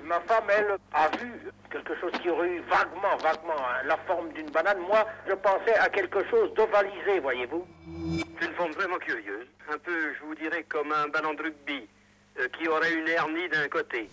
Ma 0.03 0.19
femme, 0.21 0.43
elle, 0.55 0.77
a 0.93 1.07
vu 1.17 1.31
quelque 1.71 1.95
chose 1.95 2.11
qui 2.21 2.29
aurait 2.29 2.49
eu 2.49 2.59
vaguement, 2.69 3.17
vaguement 3.17 3.57
hein, 3.57 3.81
la 3.87 3.97
forme 4.05 4.31
d'une 4.33 4.51
banane. 4.51 4.79
Moi, 4.79 5.03
je 5.27 5.33
pensais 5.33 5.75
à 5.79 5.89
quelque 5.89 6.23
chose 6.25 6.53
d'ovalisé, 6.53 7.19
voyez-vous. 7.21 7.65
C'est 8.39 8.45
une 8.45 8.53
forme 8.53 8.71
vraiment 8.73 8.97
curieuse. 8.99 9.47
Un 9.73 9.79
peu, 9.79 10.13
je 10.13 10.23
vous 10.23 10.35
dirais, 10.35 10.63
comme 10.69 10.91
un 10.91 11.07
ballon 11.07 11.33
de 11.33 11.41
rugby 11.41 11.89
euh, 12.39 12.47
qui 12.49 12.67
aurait 12.67 12.93
une 12.93 13.07
hernie 13.07 13.49
d'un 13.49 13.67
côté 13.69 14.07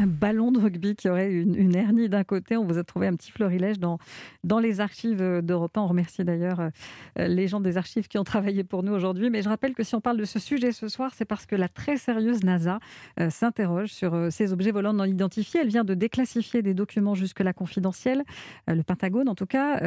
un 0.00 0.06
ballon 0.06 0.50
de 0.50 0.58
rugby 0.58 0.96
qui 0.96 1.08
aurait 1.08 1.30
une, 1.30 1.76
hernie 1.76 2.08
d'un 2.08 2.24
côté. 2.24 2.56
On 2.56 2.64
vous 2.64 2.78
a 2.78 2.84
trouvé 2.84 3.06
un 3.06 3.14
petit 3.14 3.30
florilège 3.30 3.78
dans, 3.78 3.98
dans 4.44 4.58
les 4.58 4.80
archives 4.80 5.40
d'Europe 5.42 5.76
1. 5.76 5.82
On 5.82 5.86
remercie 5.86 6.24
d'ailleurs 6.24 6.60
euh, 6.60 6.70
les 7.26 7.48
gens 7.48 7.60
des 7.60 7.76
archives 7.76 8.08
qui 8.08 8.16
ont 8.16 8.24
travaillé 8.24 8.64
pour 8.64 8.82
nous 8.82 8.92
aujourd'hui. 8.92 9.28
Mais 9.28 9.42
je 9.42 9.48
rappelle 9.48 9.74
que 9.74 9.82
si 9.82 9.94
on 9.94 10.00
parle 10.00 10.16
de 10.16 10.24
ce 10.24 10.38
sujet 10.38 10.72
ce 10.72 10.88
soir, 10.88 11.12
c'est 11.14 11.26
parce 11.26 11.44
que 11.44 11.54
la 11.54 11.68
très 11.68 11.98
sérieuse 11.98 12.42
NASA 12.44 12.80
euh, 13.18 13.28
s'interroge 13.28 13.90
sur 13.90 14.14
euh, 14.14 14.30
ces 14.30 14.52
objets 14.54 14.70
volants 14.70 14.94
non 14.94 15.04
identifiés. 15.04 15.60
Elle 15.60 15.68
vient 15.68 15.84
de 15.84 15.94
déclassifier 15.94 16.62
des 16.62 16.72
documents 16.72 17.14
jusque-là 17.14 17.52
confidentiels. 17.52 18.24
le 18.66 18.82
Pentagone, 18.82 19.28
en 19.28 19.34
tout 19.34 19.46
cas, 19.46 19.80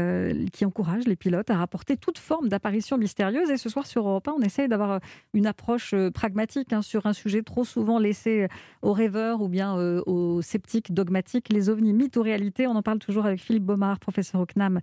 qui 0.51 0.65
encourage 0.65 1.05
les 1.05 1.15
pilotes 1.15 1.49
à 1.49 1.57
rapporter 1.57 1.97
toute 1.97 2.19
forme 2.19 2.49
d'apparition 2.49 2.97
mystérieuse. 2.97 3.49
Et 3.49 3.57
ce 3.57 3.69
soir, 3.69 3.87
sur 3.87 4.07
Europe 4.07 4.27
1, 4.27 4.33
on 4.37 4.41
essaye 4.41 4.67
d'avoir 4.67 4.99
une 5.33 5.47
approche 5.47 5.95
pragmatique 6.13 6.73
hein, 6.73 6.81
sur 6.81 7.05
un 7.05 7.13
sujet 7.13 7.41
trop 7.41 7.63
souvent 7.63 7.97
laissé 7.99 8.47
aux 8.81 8.93
rêveurs 8.93 9.41
ou 9.41 9.47
bien 9.47 9.75
aux 10.05 10.41
sceptiques 10.41 10.93
dogmatiques, 10.93 11.51
les 11.51 11.69
ovnis, 11.69 11.93
mythes 11.93 12.17
ou 12.17 12.21
réalité. 12.21 12.67
On 12.67 12.75
en 12.75 12.81
parle 12.81 12.99
toujours 12.99 13.25
avec 13.25 13.39
Philippe 13.39 13.63
Baumard, 13.63 13.99
professeur 13.99 14.41
au 14.41 14.45
CNAM, 14.45 14.79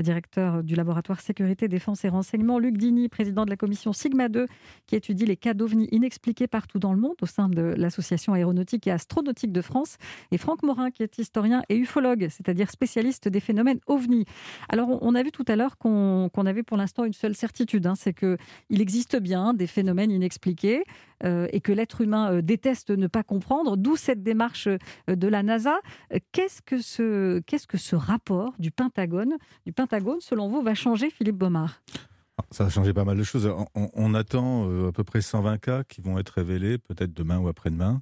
directeur 0.00 0.62
du 0.62 0.74
laboratoire 0.74 1.20
sécurité, 1.20 1.68
défense 1.68 2.04
et 2.04 2.08
renseignement. 2.08 2.58
Luc 2.58 2.76
Dini, 2.76 3.08
président 3.08 3.44
de 3.44 3.50
la 3.50 3.56
commission 3.56 3.92
Sigma 3.92 4.28
2, 4.28 4.46
qui 4.86 4.96
étudie 4.96 5.26
les 5.26 5.36
cas 5.36 5.54
d'ovnis 5.54 5.88
inexpliqués 5.92 6.46
partout 6.46 6.78
dans 6.78 6.92
le 6.92 7.00
monde 7.00 7.16
au 7.22 7.26
sein 7.26 7.48
de 7.48 7.62
l'association 7.62 8.32
aéronautique 8.32 8.86
et 8.86 8.90
astronautique 8.90 9.52
de 9.52 9.62
France. 9.62 9.96
Et 10.30 10.38
Franck 10.38 10.62
Morin, 10.62 10.90
qui 10.90 11.02
est 11.02 11.18
historien 11.18 11.62
et 11.68 11.76
ufologue, 11.76 12.28
c'est-à-dire 12.30 12.70
spécialiste 12.70 13.28
des 13.28 13.40
phénomènes 13.40 13.80
ovnis. 13.86 14.24
Alors, 14.68 14.98
on 15.02 15.14
a 15.14 15.22
vu 15.22 15.32
tout 15.32 15.44
à 15.48 15.56
l'heure 15.56 15.78
qu'on 15.78 16.28
avait 16.46 16.62
pour 16.62 16.76
l'instant 16.76 17.04
une 17.04 17.12
seule 17.12 17.34
certitude, 17.34 17.86
hein, 17.86 17.94
c'est 17.96 18.12
qu'il 18.12 18.80
existe 18.80 19.16
bien 19.16 19.54
des 19.54 19.66
phénomènes 19.66 20.10
inexpliqués. 20.10 20.84
Euh, 21.24 21.48
et 21.52 21.60
que 21.60 21.72
l'être 21.72 22.00
humain 22.00 22.32
euh, 22.32 22.42
déteste 22.42 22.90
ne 22.90 23.06
pas 23.06 23.22
comprendre, 23.22 23.76
d'où 23.76 23.96
cette 23.96 24.22
démarche 24.22 24.68
euh, 24.68 24.78
de 25.16 25.28
la 25.28 25.42
NASA. 25.42 25.78
Qu'est-ce 26.32 26.62
que 26.62 26.80
ce, 26.80 27.40
qu'est-ce 27.40 27.66
que 27.66 27.78
ce 27.78 27.94
rapport 27.94 28.54
du 28.58 28.70
Pentagone, 28.70 29.36
du 29.66 29.72
Pentagone, 29.72 30.20
selon 30.20 30.48
vous, 30.48 30.62
va 30.62 30.74
changer, 30.74 31.10
Philippe 31.10 31.36
Baumard 31.36 31.82
ça 32.52 32.64
va 32.64 32.70
changer 32.70 32.94
pas 32.94 33.04
mal 33.04 33.18
de 33.18 33.22
choses. 33.22 33.52
On, 33.74 34.14
attend 34.14 34.64
à 34.88 34.92
peu 34.92 35.04
près 35.04 35.20
120 35.20 35.58
cas 35.58 35.84
qui 35.84 36.00
vont 36.00 36.18
être 36.18 36.30
révélés, 36.30 36.78
peut-être 36.78 37.12
demain 37.12 37.38
ou 37.38 37.48
après-demain. 37.48 38.00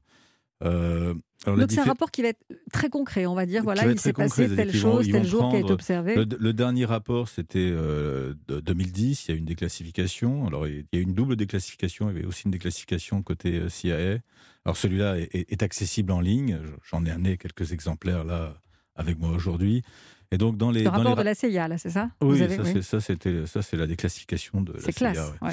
Euh, 0.65 1.15
Donc 1.47 1.71
c'est 1.71 1.81
un 1.81 1.85
rapport 1.85 2.11
qui 2.11 2.23
va 2.23 2.29
être 2.29 2.45
très 2.73 2.88
concret, 2.88 3.27
on 3.27 3.35
va 3.35 3.47
dire, 3.47 3.62
voilà, 3.62 3.87
il 3.87 3.99
s'est 3.99 4.12
passé 4.12 4.55
telle 4.55 4.75
chose, 4.75 5.09
tel 5.09 5.25
jour 5.25 5.50
qui 5.50 5.57
a 5.57 5.61
été 5.61 5.73
observé. 5.73 6.17
Le, 6.17 6.53
dernier 6.53 6.85
rapport, 6.85 7.29
c'était 7.29 7.71
euh, 7.71 8.35
de 8.49 8.61
2010, 8.61 9.27
il 9.27 9.31
y 9.31 9.35
a 9.35 9.37
eu 9.37 9.38
une 9.38 9.45
déclassification. 9.45 10.47
Alors 10.47 10.67
il 10.67 10.87
y 10.93 10.97
a 10.97 10.99
eu 10.99 11.03
une 11.03 11.15
double 11.15 11.37
déclassification, 11.37 12.11
il 12.11 12.17
y 12.17 12.19
avait 12.19 12.27
aussi 12.27 12.45
une 12.47 12.50
déclassification 12.50 13.23
côté 13.23 13.55
euh, 13.55 13.69
CIA. 13.69 14.19
Alors 14.65 14.77
celui-là 14.77 15.17
est, 15.19 15.62
accessible 15.62 16.12
en 16.12 16.21
ligne, 16.21 16.59
j'en 16.91 17.05
ai 17.07 17.11
amené 17.11 17.38
quelques 17.38 17.73
exemplaires 17.73 18.25
là 18.25 18.55
avec 18.99 19.19
moi 19.19 19.31
aujourd'hui. 19.31 19.83
Et 20.31 20.37
donc 20.37 20.59
dans 20.59 20.71
les 20.71 20.83
le 20.83 20.90
rapport 20.90 21.17
de 21.17 21.23
la 21.23 21.35
CIA, 21.35 21.69
là, 21.69 21.78
c'est 21.78 21.90
ça 21.90 22.11
Oui, 22.23 22.38
ça, 22.83 23.00
c'était 23.00 23.47
ça, 23.47 23.62
c'est 23.62 23.78
la 23.78 23.87
déclassification 23.87 24.61
de 24.61 24.75
la 24.75 24.93
CIA. 25.14 25.33
Ouais. 25.40 25.52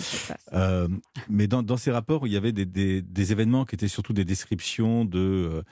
Euh, 0.52 0.90
mais 1.30 1.48
dans, 1.48 1.64
dans, 1.64 1.78
ces 1.78 1.92
rapports, 1.92 2.28
il 2.28 2.34
y 2.34 2.38
avait 2.38 2.52
des, 2.52 2.66
des, 2.66 3.32
événements 3.32 3.64
qui 3.64 3.75
étaient 3.75 3.88
surtout 3.88 4.12
des 4.12 4.25
descriptions 4.25 5.06
de 5.06 5.64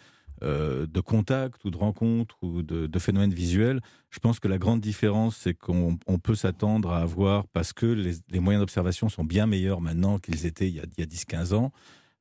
euh, 0.42 0.88
de 0.88 1.00
contacts 1.00 1.64
ou 1.64 1.70
de 1.70 1.78
rencontres 1.78 2.38
ou 2.42 2.64
de, 2.64 3.00
phénomènes 3.00 3.34
visuels. 3.34 3.82
Je 4.10 4.20
pense 4.20 4.40
que 4.40 4.48
la 4.48 4.58
grande 4.58 4.82
différence, 4.82 5.38
c'est 5.38 5.54
qu'on 5.54 5.98
peut 6.22 6.36
s'attendre 6.36 6.92
à 6.92 7.00
avoir, 7.00 7.48
parce 7.48 7.72
que 7.72 7.86
les, 7.86 8.40
moyens 8.40 8.62
d'observation 8.62 9.08
sont 9.10 9.24
bien 9.24 9.48
meilleurs 9.48 9.80
maintenant 9.80 10.20
qu'ils 10.20 10.46
étaient 10.46 10.68
il 10.68 10.76
y 10.76 10.80
a, 10.80 10.84
a 10.84 11.06
10-15 11.06 11.54
ans, 11.54 11.72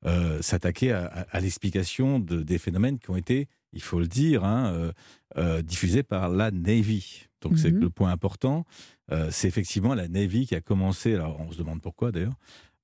euh, 0.04 0.40
s'attaquer 0.40 0.92
à, 0.92 1.06
à 1.30 1.40
l'explication 1.40 2.21
de, 2.21 2.42
des 2.42 2.59
phénomènes 2.59 2.99
qui 2.99 3.11
ont 3.11 3.16
été 3.16 3.49
il 3.72 3.82
faut 3.82 3.98
le 3.98 4.06
dire, 4.06 4.44
hein, 4.44 4.72
euh, 4.72 4.92
euh, 5.38 5.62
diffusé 5.62 6.02
par 6.02 6.28
la 6.28 6.50
Navy. 6.50 7.26
Donc 7.40 7.58
c'est 7.58 7.72
mhm. 7.72 7.80
le 7.80 7.90
point 7.90 8.10
important. 8.10 8.64
Euh, 9.10 9.28
c'est 9.30 9.48
effectivement 9.48 9.94
la 9.94 10.08
Navy 10.08 10.46
qui 10.46 10.54
a 10.54 10.60
commencé, 10.60 11.14
alors 11.14 11.40
on 11.40 11.50
se 11.50 11.58
demande 11.58 11.80
pourquoi 11.80 12.12
d'ailleurs, 12.12 12.36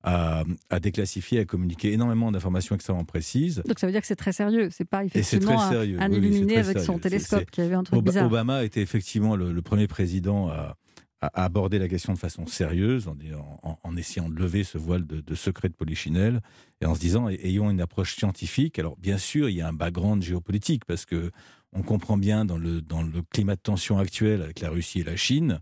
à, 0.03 0.43
à, 0.69 0.79
déclassifier, 0.79 1.39
à 1.39 1.45
communiquer 1.45 1.91
énormément 1.91 2.31
d'informations 2.31 2.75
extrêmement 2.75 3.05
précises. 3.05 3.61
Donc 3.65 3.79
ça 3.79 3.87
veut 3.87 3.91
dire 3.91 4.01
que 4.01 4.07
c'est 4.07 4.15
très 4.15 4.31
sérieux. 4.31 4.69
C'est 4.71 4.85
pas 4.85 5.03
effectivement 5.03 5.61
un, 5.61 5.99
un 5.99 6.11
illuminé 6.11 6.57
avec 6.57 6.79
son 6.79 6.99
télescope 6.99 7.49
qui 7.51 7.61
avait 7.61 7.75
un 7.75 7.83
truc 7.83 8.03
bizarre. 8.03 8.27
Obama 8.27 8.63
était 8.63 8.81
effectivement 8.81 9.35
le, 9.35 9.51
le 9.51 9.61
premier 9.61 9.87
président 9.87 10.49
à, 10.49 10.77
à, 11.21 11.43
aborder 11.43 11.79
la 11.79 11.87
question 11.87 12.13
de 12.13 12.17
façon 12.17 12.45
sérieuse, 12.47 13.07
en, 13.07 13.97
essayant 13.97 14.29
de 14.29 14.35
lever 14.35 14.63
ce 14.63 14.77
voile 14.77 15.05
de, 15.05 15.21
de, 15.21 15.35
secret 15.35 15.69
de 15.69 15.73
Polichinelle, 15.73 16.41
et 16.81 16.85
en 16.85 16.95
se 16.95 16.99
disant, 16.99 17.29
ayons 17.29 17.69
une 17.69 17.81
approche 17.81 18.15
scientifique. 18.15 18.79
Alors 18.79 18.97
bien 18.97 19.17
sûr, 19.17 19.49
il 19.49 19.57
y 19.57 19.61
a 19.61 19.67
un 19.67 19.73
background 19.73 20.23
géopolitique, 20.23 20.85
parce 20.85 21.05
que 21.05 21.31
on 21.73 21.83
comprend 21.83 22.17
bien 22.17 22.45
dans 22.45 22.57
le, 22.57 22.81
dans 22.81 23.03
le 23.03 23.21
climat 23.21 23.55
de 23.55 23.61
tension 23.61 23.99
actuel 23.99 24.41
avec 24.41 24.59
la 24.59 24.69
Russie 24.69 25.01
et 25.01 25.03
la 25.03 25.15
Chine, 25.15 25.59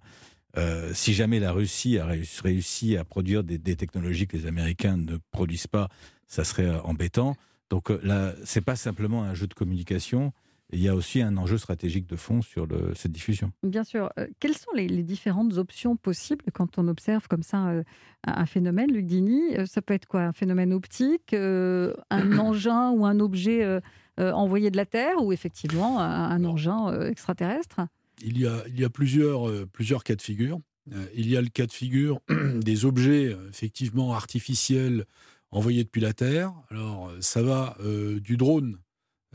euh, 0.58 0.92
si 0.94 1.14
jamais 1.14 1.40
la 1.40 1.52
Russie 1.52 1.98
a 2.00 2.08
réussi 2.44 2.98
à 2.98 3.04
produire 3.04 3.44
des, 3.44 3.58
des, 3.58 3.76
technologies 3.76 4.28
que 4.28 4.38
les 4.38 4.48
Américains 4.48 4.98
ne 4.98 5.18
produisent 5.32 5.68
pas, 5.68 5.90
ça 6.26 6.44
serait 6.44 6.66
euh, 6.66 6.82
embêtant. 6.82 7.36
Donc 7.70 7.92
euh, 7.92 8.00
là, 8.04 8.34
c'est 8.44 8.62
pas 8.62 8.76
simplement 8.76 9.24
un 9.24 9.34
jeu 9.34 9.48
de 9.48 9.54
communication. 9.54 10.34
Il 10.74 10.80
y 10.80 10.90
a 10.90 10.96
aussi 10.96 11.22
un 11.22 11.38
enjeu 11.38 11.58
stratégique 11.58 12.08
de 12.08 12.18
fond 12.18 12.42
sur 12.42 12.68
le, 12.68 12.94
cette 12.94 13.14
diffusion. 13.14 13.54
Bien 13.64 13.86
sûr. 13.86 14.12
Euh, 14.20 14.28
quelles 14.40 14.58
sont 14.58 14.72
les, 14.76 14.88
les, 14.88 15.04
différentes 15.04 15.58
options 15.58 15.96
possibles 15.96 16.44
quand 16.54 16.78
on 16.78 16.90
observe 16.90 17.28
comme 17.30 17.44
ça 17.44 17.68
euh, 17.68 17.84
un 18.26 18.46
phénomène, 18.46 18.92
Luc 18.92 19.06
Dini? 19.06 19.56
Euh, 19.56 19.66
Ça 19.66 19.82
peut 19.82 19.94
être 19.94 20.08
quoi? 20.08 20.24
Un 20.24 20.34
phénomène 20.34 20.74
optique, 20.74 21.34
euh, 21.34 21.94
un 22.10 22.38
engin 22.38 22.92
ou 22.92 23.06
un 23.06 23.20
objet 23.20 23.82
envoyé 24.18 24.72
de 24.72 24.78
la 24.78 24.86
Terre, 24.86 25.24
ou 25.24 25.32
effectivement 25.32 26.02
un, 26.02 26.32
un 26.32 26.44
engin 26.44 27.08
extraterrestre? 27.08 27.82
il 28.24 28.40
y 28.40 28.48
a, 28.48 28.64
il 28.68 28.80
y 28.80 28.84
a 28.84 28.90
plusieurs, 28.90 29.68
plusieurs 29.68 30.04
cas 30.04 30.16
de 30.16 30.22
figure. 30.24 30.60
Il 31.16 31.30
y 31.30 31.38
a 31.38 31.42
le 31.42 31.50
cas 31.50 31.68
de 31.68 31.72
figure 31.72 32.20
des 32.56 32.86
objets 32.86 33.36
effectivement 33.50 34.16
artificiels 34.16 35.06
envoyés 35.52 35.84
depuis 35.84 36.02
la 36.02 36.14
Terre. 36.14 36.52
Alors, 36.72 37.12
ça 37.20 37.44
va 37.44 37.78
du 38.20 38.38
drone 38.38 38.80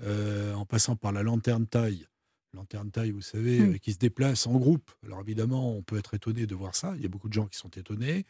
euh, 0.02 0.54
en 0.54 0.64
passant 0.64 0.96
par 0.96 1.12
la 1.12 1.22
lanterne 1.22 1.66
taille. 1.66 2.06
Lanterne 2.54 2.90
taille, 2.90 3.12
vous 3.12 3.22
savez, 3.22 3.60
mmh. 3.60 3.78
qui 3.78 3.94
se 3.94 3.98
déplace 3.98 4.46
en 4.46 4.58
groupe. 4.58 4.90
Alors 5.06 5.20
évidemment, 5.20 5.74
on 5.74 5.82
peut 5.82 5.96
être 5.96 6.12
étonné 6.14 6.46
de 6.46 6.54
voir 6.54 6.74
ça. 6.74 6.92
Il 6.96 7.02
y 7.02 7.06
a 7.06 7.08
beaucoup 7.08 7.28
de 7.28 7.32
gens 7.32 7.46
qui 7.46 7.56
sont 7.56 7.70
étonnés. 7.70 8.26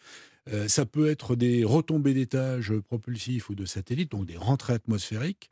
Euh, 0.52 0.68
ça 0.68 0.86
peut 0.86 1.08
être 1.08 1.34
des 1.34 1.64
retombées 1.64 2.14
d'étages 2.14 2.72
propulsifs 2.78 3.48
ou 3.50 3.54
de 3.54 3.64
satellites, 3.64 4.12
donc 4.12 4.26
des 4.26 4.36
rentrées 4.36 4.74
atmosphériques. 4.74 5.50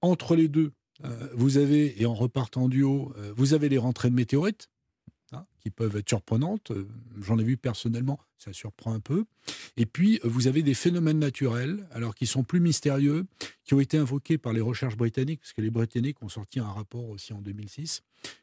Entre 0.00 0.34
les 0.34 0.48
deux, 0.48 0.72
euh, 1.04 1.28
vous 1.34 1.58
avez, 1.58 2.00
et 2.00 2.06
en 2.06 2.14
repartant 2.14 2.68
du 2.68 2.82
haut, 2.82 3.12
euh, 3.16 3.32
vous 3.36 3.54
avez 3.54 3.68
les 3.68 3.78
rentrées 3.78 4.10
de 4.10 4.14
météorites, 4.14 4.68
hein, 5.34 5.46
qui 5.60 5.70
peuvent 5.70 5.96
être 5.96 6.08
surprenantes. 6.08 6.70
Euh, 6.70 6.86
J'en 7.20 7.38
ai 7.38 7.44
vu 7.44 7.56
personnellement, 7.56 8.18
ça 8.38 8.52
surprend 8.52 8.92
un 8.92 9.00
peu. 9.00 9.24
Et 9.76 9.86
puis, 9.86 10.20
euh, 10.24 10.28
vous 10.28 10.46
avez 10.46 10.62
des 10.62 10.74
phénomènes 10.74 11.18
naturels, 11.18 11.86
alors 11.92 12.14
qui 12.14 12.26
sont 12.26 12.42
plus 12.42 12.60
mystérieux, 12.60 13.26
qui 13.64 13.74
ont 13.74 13.80
été 13.80 13.98
invoqués 13.98 14.38
par 14.38 14.52
les 14.52 14.60
recherches 14.60 14.96
britanniques, 14.96 15.40
parce 15.40 15.52
que 15.52 15.60
les 15.60 15.70
Britanniques 15.70 16.22
ont 16.22 16.28
sorti 16.28 16.60
un 16.60 16.70
rapport 16.70 17.08
aussi 17.08 17.32
en 17.32 17.40
2006 17.40 18.02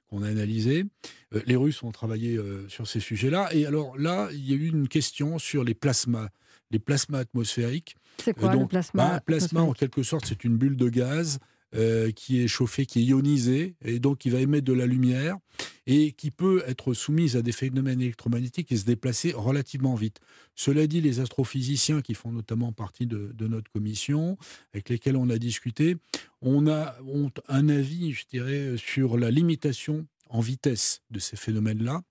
qu'on 0.10 0.24
a 0.24 0.30
analysé. 0.30 0.86
Euh, 1.34 1.42
les 1.46 1.56
Russes 1.56 1.84
ont 1.84 1.92
travaillé 1.92 2.40
sur 2.68 2.88
ces 2.88 3.00
sujets-là. 3.00 3.54
Et 3.54 3.66
alors 3.66 3.98
là, 3.98 4.30
il 4.32 4.50
y 4.50 4.54
a 4.54 4.56
eu 4.56 4.68
une 4.68 4.88
question 4.88 5.40
sur 5.40 5.64
les 5.64 5.74
plasmas, 5.74 6.30
les 6.70 6.80
plasmas 6.80 7.20
atmosphériques. 7.20 7.96
C'est 8.24 8.34
quoi 8.34 8.50
donc, 8.50 8.64
le 8.64 8.68
plasma 8.68 9.08
bah, 9.08 9.16
Un 9.16 9.20
plasma, 9.20 9.62
en 9.62 9.74
quelque 9.74 10.04
sorte, 10.04 10.26
c'est 10.26 10.44
une 10.44 10.58
bulle 10.58 10.76
de 10.76 10.90
gaz 10.90 11.40
euh, 11.74 12.12
qui 12.12 12.42
est 12.42 12.48
chauffé, 12.48 12.86
qui 12.86 13.00
est 13.00 13.04
ionisé, 13.04 13.76
et 13.86 14.00
donc 14.00 14.18
qui 14.18 14.30
va 14.30 14.40
émettre 14.40 14.66
de 14.66 14.74
la 14.74 14.86
lumière, 14.86 15.38
et 15.88 16.12
qui 16.12 16.30
peut 16.30 16.64
être 16.68 16.94
soumise 16.94 17.38
à 17.38 17.42
des 17.42 17.54
phénomènes 17.54 18.02
électromagnétiques 18.02 18.72
et 18.72 18.78
se 18.78 18.86
déplacer 18.86 19.32
relativement 19.32 19.96
vite. 19.96 20.20
Cela 20.54 20.86
dit, 20.86 21.00
les 21.00 21.22
astrophysiciens 21.22 22.02
qui 22.02 22.14
font 22.14 22.32
notamment 22.32 22.74
partie 22.74 23.08
de, 23.08 23.34
notre 23.48 23.72
commission, 23.72 24.38
avec 24.74 24.90
lesquels 24.90 25.16
on 25.16 25.30
a 25.30 25.38
discuté, 25.38 25.96
ont 26.42 26.66
un 27.48 27.70
avis, 27.70 28.12
je 28.12 28.26
dirais, 28.30 28.76
sur 28.78 29.18
la 29.18 29.32
limitation 29.32 30.06
en 30.30 30.42
vitesse 30.42 31.02
de 31.10 31.20
ces 31.20 31.38
phénomènes-là 31.38 32.02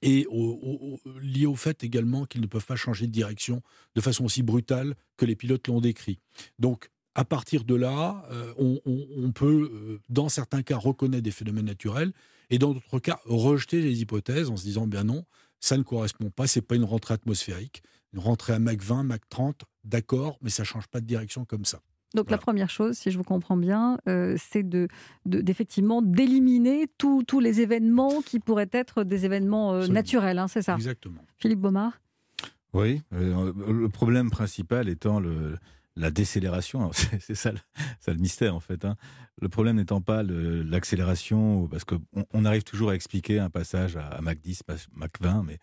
et 0.00 0.26
au, 0.30 0.98
au, 1.04 1.18
lié 1.20 1.46
au 1.46 1.56
fait 1.56 1.84
également 1.84 2.24
qu'ils 2.24 2.40
ne 2.40 2.46
peuvent 2.46 2.64
pas 2.64 2.76
changer 2.76 3.06
de 3.06 3.12
direction 3.12 3.62
de 3.94 4.00
façon 4.00 4.24
aussi 4.24 4.42
brutale 4.42 4.94
que 5.16 5.26
les 5.26 5.36
pilotes 5.36 5.66
l'ont 5.68 5.80
décrit. 5.80 6.20
Donc, 6.58 6.90
à 7.18 7.24
partir 7.24 7.64
de 7.64 7.74
là, 7.74 8.24
euh, 8.30 8.52
on, 8.58 8.80
on, 8.86 9.04
on, 9.16 9.32
peut, 9.32 9.72
euh, 9.74 9.98
dans 10.08 10.28
certains 10.28 10.62
cas, 10.62 10.76
reconnaître 10.76 11.24
des 11.24 11.32
phénomènes 11.32 11.64
naturels 11.64 12.12
et 12.48 12.60
dans 12.60 12.72
d'autres 12.72 13.00
cas, 13.00 13.18
rejeter 13.24 13.82
les 13.82 14.00
hypothèses 14.00 14.50
en 14.50 14.56
se 14.56 14.62
disant, 14.62 14.86
bien 14.86 15.02
non, 15.02 15.24
ça 15.58 15.76
ne 15.76 15.82
correspond 15.82 16.30
pas, 16.30 16.46
c'est 16.46 16.60
pas 16.60 16.76
une 16.76 16.84
rentrée 16.84 17.14
atmosphérique. 17.14 17.82
Une 18.12 18.20
rentrée 18.20 18.52
à 18.52 18.60
Mach 18.60 18.78
20, 18.78 19.02
Mach 19.02 19.18
30, 19.30 19.64
d'accord, 19.82 20.38
mais 20.42 20.50
ça 20.50 20.62
change 20.62 20.86
pas 20.86 21.00
de 21.00 21.06
direction 21.06 21.44
comme 21.44 21.64
ça. 21.64 21.80
Donc 22.14 22.26
voilà. 22.26 22.36
la 22.36 22.38
première 22.38 22.70
chose, 22.70 22.96
si 22.96 23.10
je 23.10 23.18
vous 23.18 23.24
comprends 23.24 23.56
bien, 23.56 23.98
euh, 24.08 24.36
c'est 24.38 24.62
de, 24.62 24.86
d'effectivement 25.26 26.02
de, 26.02 26.14
d'éliminer 26.14 26.86
tous 26.98 27.40
les 27.40 27.60
événements 27.60 28.22
qui 28.22 28.38
pourraient 28.38 28.70
être 28.70 29.02
des 29.02 29.24
événements 29.24 29.74
euh, 29.74 29.88
naturels, 29.88 30.38
hein, 30.38 30.46
c'est 30.46 30.62
ça? 30.62 30.76
Exactement. 30.76 31.24
Philippe 31.36 31.58
Baumard? 31.58 32.00
Oui, 32.74 33.02
euh, 33.12 33.52
le 33.66 33.88
problème 33.88 34.30
principal 34.30 34.88
étant 34.88 35.18
le, 35.18 35.58
la 35.98 36.10
décélération. 36.10 36.90
C'est 37.20 37.34
ça, 37.34 37.52
ça, 38.00 38.12
le 38.12 38.18
mystère 38.18 38.54
en 38.54 38.60
fait. 38.60 38.84
Hein. 38.84 38.96
Le 39.40 39.48
problème 39.48 39.76
n'étant 39.76 40.00
pas 40.00 40.22
l'accélération, 40.22 41.68
parce 41.68 41.84
qu'on 41.84 42.00
on 42.32 42.44
arrive 42.44 42.64
toujours 42.64 42.90
à 42.90 42.94
expliquer 42.94 43.38
un 43.38 43.50
passage 43.50 43.96
à, 43.96 44.08
à 44.08 44.20
Mach 44.20 44.38
10, 44.38 44.62
Mach 44.94 45.10
20, 45.20 45.44
mais 45.44 45.58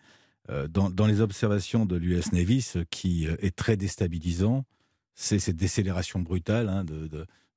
euh, 0.50 0.68
dans, 0.68 1.06
les 1.06 1.20
observations 1.20 1.86
de 1.86 1.96
l'US 1.96 2.32
Navy, 2.32 2.62
ce 2.62 2.78
qui 2.78 3.26
est 3.26 3.56
très 3.56 3.76
déstabilisant, 3.76 4.64
c'est 5.14 5.38
cette 5.38 5.56
décélération 5.56 6.20
brutale 6.20 6.68
hein, 6.68 6.84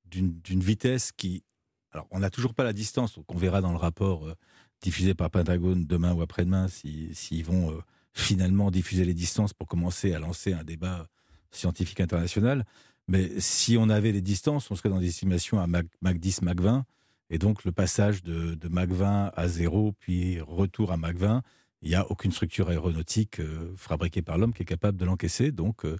d'une 0.05 0.59
vitesse 0.61 1.11
qui... 1.11 1.43
Alors, 1.91 2.07
on 2.11 2.19
n'a 2.19 2.29
toujours 2.29 2.53
pas 2.53 2.63
la 2.63 2.73
distance, 2.73 3.15
donc 3.15 3.25
on 3.33 3.37
verra 3.37 3.61
dans 3.61 3.71
le 3.71 3.77
rapport 3.77 4.27
euh, 4.27 4.33
diffusé 4.81 5.13
par 5.15 5.31
Pentagone 5.31 5.85
demain 5.85 6.13
ou 6.13 6.21
après-demain 6.21 6.67
s'ils 6.67 7.15
si, 7.15 7.41
vont 7.41 7.71
euh, 7.71 7.79
finalement 8.13 8.69
diffuser 8.69 9.05
les 9.05 9.15
distances 9.15 9.53
pour 9.53 9.67
commencer 9.67 10.13
à 10.13 10.19
lancer 10.19 10.53
un 10.53 10.63
débat 10.63 11.07
scientifique 11.51 11.99
international. 11.99 12.65
Mais 13.07 13.31
si 13.39 13.77
on 13.77 13.89
avait 13.89 14.11
les 14.11 14.21
distances, 14.21 14.69
on 14.69 14.75
serait 14.75 14.89
dans 14.89 14.99
des 14.99 15.07
estimations 15.07 15.59
à 15.59 15.67
Mach, 15.67 15.85
Mach 16.01 16.17
10, 16.17 16.43
Mach 16.43 16.59
20. 16.59 16.85
Et 17.31 17.37
donc, 17.37 17.63
le 17.63 17.71
passage 17.71 18.23
de, 18.23 18.55
de 18.55 18.67
Mach 18.67 18.89
20 18.89 19.31
à 19.35 19.47
0, 19.47 19.93
puis 19.99 20.39
retour 20.41 20.91
à 20.91 20.97
Mach 20.97 21.15
20, 21.15 21.41
il 21.81 21.89
n'y 21.89 21.95
a 21.95 22.09
aucune 22.11 22.31
structure 22.31 22.69
aéronautique 22.69 23.39
euh, 23.39 23.73
fabriquée 23.77 24.21
par 24.21 24.37
l'homme 24.37 24.53
qui 24.53 24.63
est 24.63 24.65
capable 24.65 24.97
de 24.97 25.05
l'encaisser. 25.05 25.51
Donc, 25.51 25.85
euh, 25.85 25.97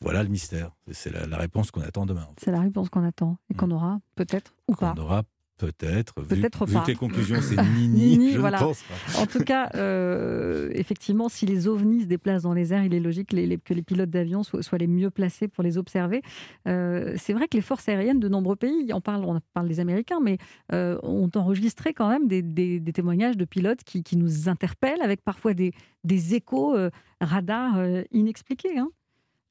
voilà 0.00 0.22
le 0.22 0.28
mystère. 0.28 0.72
C'est 0.90 1.10
la, 1.10 1.26
la, 1.26 1.36
réponse 1.36 1.70
qu'on 1.70 1.80
attend 1.80 2.06
demain. 2.06 2.22
En 2.22 2.34
fait. 2.34 2.44
C'est 2.44 2.52
la 2.52 2.60
réponse 2.60 2.88
qu'on 2.90 3.04
attend 3.04 3.38
et 3.50 3.54
qu'on 3.54 3.70
aura 3.70 4.00
peut-être 4.14 4.54
ou 4.68 4.74
pas. 4.74 4.94
On 4.96 5.00
aura 5.00 5.22
Peut-être. 5.62 6.14
Peut-être 6.14 6.66
vu, 6.66 6.76
que 6.80 6.88
les 6.88 6.96
conclusions, 6.96 7.40
c'est 7.40 7.54
Nini, 7.76 8.18
Nini, 8.18 8.32
je 8.32 8.40
voilà. 8.40 8.58
ne 8.58 8.64
pense 8.64 8.82
pas. 8.82 9.20
En 9.20 9.26
tout 9.26 9.44
cas, 9.44 9.70
euh, 9.76 10.70
effectivement, 10.72 11.28
si 11.28 11.46
les 11.46 11.68
ovnis 11.68 12.02
se 12.02 12.06
déplacent 12.06 12.42
dans 12.42 12.52
les 12.52 12.72
airs, 12.72 12.82
il 12.82 12.92
est 12.94 13.00
logique 13.00 13.28
que 13.28 13.36
les, 13.36 13.46
les, 13.46 13.58
que 13.58 13.72
les 13.72 13.82
pilotes 13.82 14.10
d'avion 14.10 14.42
soient, 14.42 14.64
soient, 14.64 14.78
les 14.78 14.88
mieux 14.88 15.10
placés 15.10 15.46
pour 15.46 15.62
les 15.62 15.78
observer. 15.78 16.22
Euh, 16.66 17.14
c'est 17.16 17.32
vrai 17.32 17.46
que 17.46 17.56
les 17.56 17.62
forces 17.62 17.88
aériennes 17.88 18.18
de 18.18 18.28
nombreux 18.28 18.56
pays, 18.56 18.92
on 18.92 19.00
parle, 19.00 19.24
on 19.24 19.40
parle 19.54 19.68
des 19.68 19.78
Américains, 19.78 20.18
mais 20.20 20.38
euh, 20.72 20.98
ont 21.04 21.30
enregistré 21.36 21.94
quand 21.94 22.08
même 22.08 22.26
des, 22.26 22.42
des, 22.42 22.80
des 22.80 22.92
témoignages 22.92 23.36
de 23.36 23.44
pilotes 23.44 23.84
qui, 23.84 24.02
qui, 24.02 24.16
nous 24.16 24.48
interpellent 24.48 25.00
avec 25.00 25.22
parfois 25.22 25.54
des, 25.54 25.72
des 26.02 26.34
échos 26.34 26.74
euh, 26.74 26.90
radars 27.20 27.78
inexpliqués. 28.10 28.78
Hein 28.78 28.90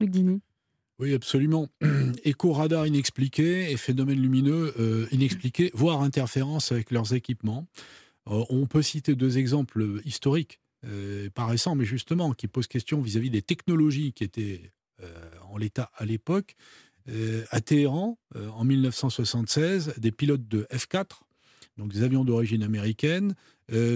Luc 0.01 0.09
Dini. 0.09 0.41
Oui, 1.01 1.15
absolument. 1.15 1.67
Éco-radar 2.23 2.85
inexpliqué 2.85 3.71
et 3.71 3.77
phénomènes 3.77 4.21
lumineux 4.21 4.71
euh, 4.79 5.07
inexpliqués, 5.11 5.71
voire 5.73 6.01
interférences 6.01 6.71
avec 6.71 6.91
leurs 6.91 7.15
équipements. 7.15 7.65
Euh, 8.27 8.45
on 8.51 8.67
peut 8.67 8.83
citer 8.83 9.15
deux 9.15 9.39
exemples 9.39 9.99
historiques, 10.05 10.59
euh, 10.85 11.27
pas 11.33 11.47
récents, 11.47 11.73
mais 11.73 11.85
justement, 11.85 12.33
qui 12.33 12.47
posent 12.47 12.67
question 12.67 13.01
vis-à-vis 13.01 13.29
-vis 13.29 13.31
des 13.31 13.41
technologies 13.41 14.13
qui 14.13 14.23
étaient 14.23 14.71
euh, 15.01 15.29
en 15.49 15.57
l'état 15.57 15.89
à 15.95 16.05
l'époque. 16.05 16.55
À 17.49 17.61
Téhéran, 17.61 18.19
en 18.35 18.63
1976, 18.63 19.95
des 19.97 20.11
pilotes 20.11 20.47
de 20.47 20.67
F4, 20.71 21.21
donc 21.77 21.91
des 21.91 22.03
avions 22.03 22.23
d'origine 22.23 22.61
américaine, 22.61 23.33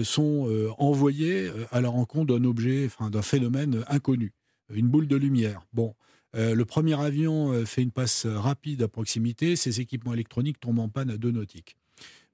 sont 0.02 0.74
envoyés 0.76 1.48
à 1.70 1.80
la 1.80 1.88
rencontre 1.88 2.34
d'un 2.34 2.44
objet, 2.44 2.90
d'un 3.12 3.22
phénomène 3.22 3.84
inconnu, 3.86 4.32
une 4.74 4.88
boule 4.88 5.06
de 5.06 5.14
lumière. 5.14 5.62
Bon, 5.72 5.94
euh, 6.36 6.54
le 6.54 6.64
premier 6.64 7.00
avion 7.00 7.52
euh, 7.52 7.64
fait 7.64 7.82
une 7.82 7.90
passe 7.90 8.26
rapide 8.26 8.82
à 8.82 8.88
proximité, 8.88 9.56
ses 9.56 9.80
équipements 9.80 10.12
électroniques 10.12 10.60
tombent 10.60 10.80
en 10.80 10.88
panne 10.88 11.10
à 11.10 11.16
deux 11.16 11.30
nautiques. 11.30 11.76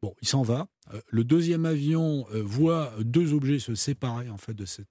Bon, 0.02 0.14
il 0.20 0.26
s'en 0.26 0.42
va. 0.42 0.66
Euh, 0.92 1.00
le 1.08 1.22
deuxième 1.22 1.64
avion 1.64 2.26
euh, 2.34 2.42
voit 2.42 2.92
deux 3.00 3.32
objets 3.34 3.60
se 3.60 3.76
séparer 3.76 4.28
en 4.30 4.36
fait 4.36 4.52
de 4.52 4.64
cet 4.64 4.88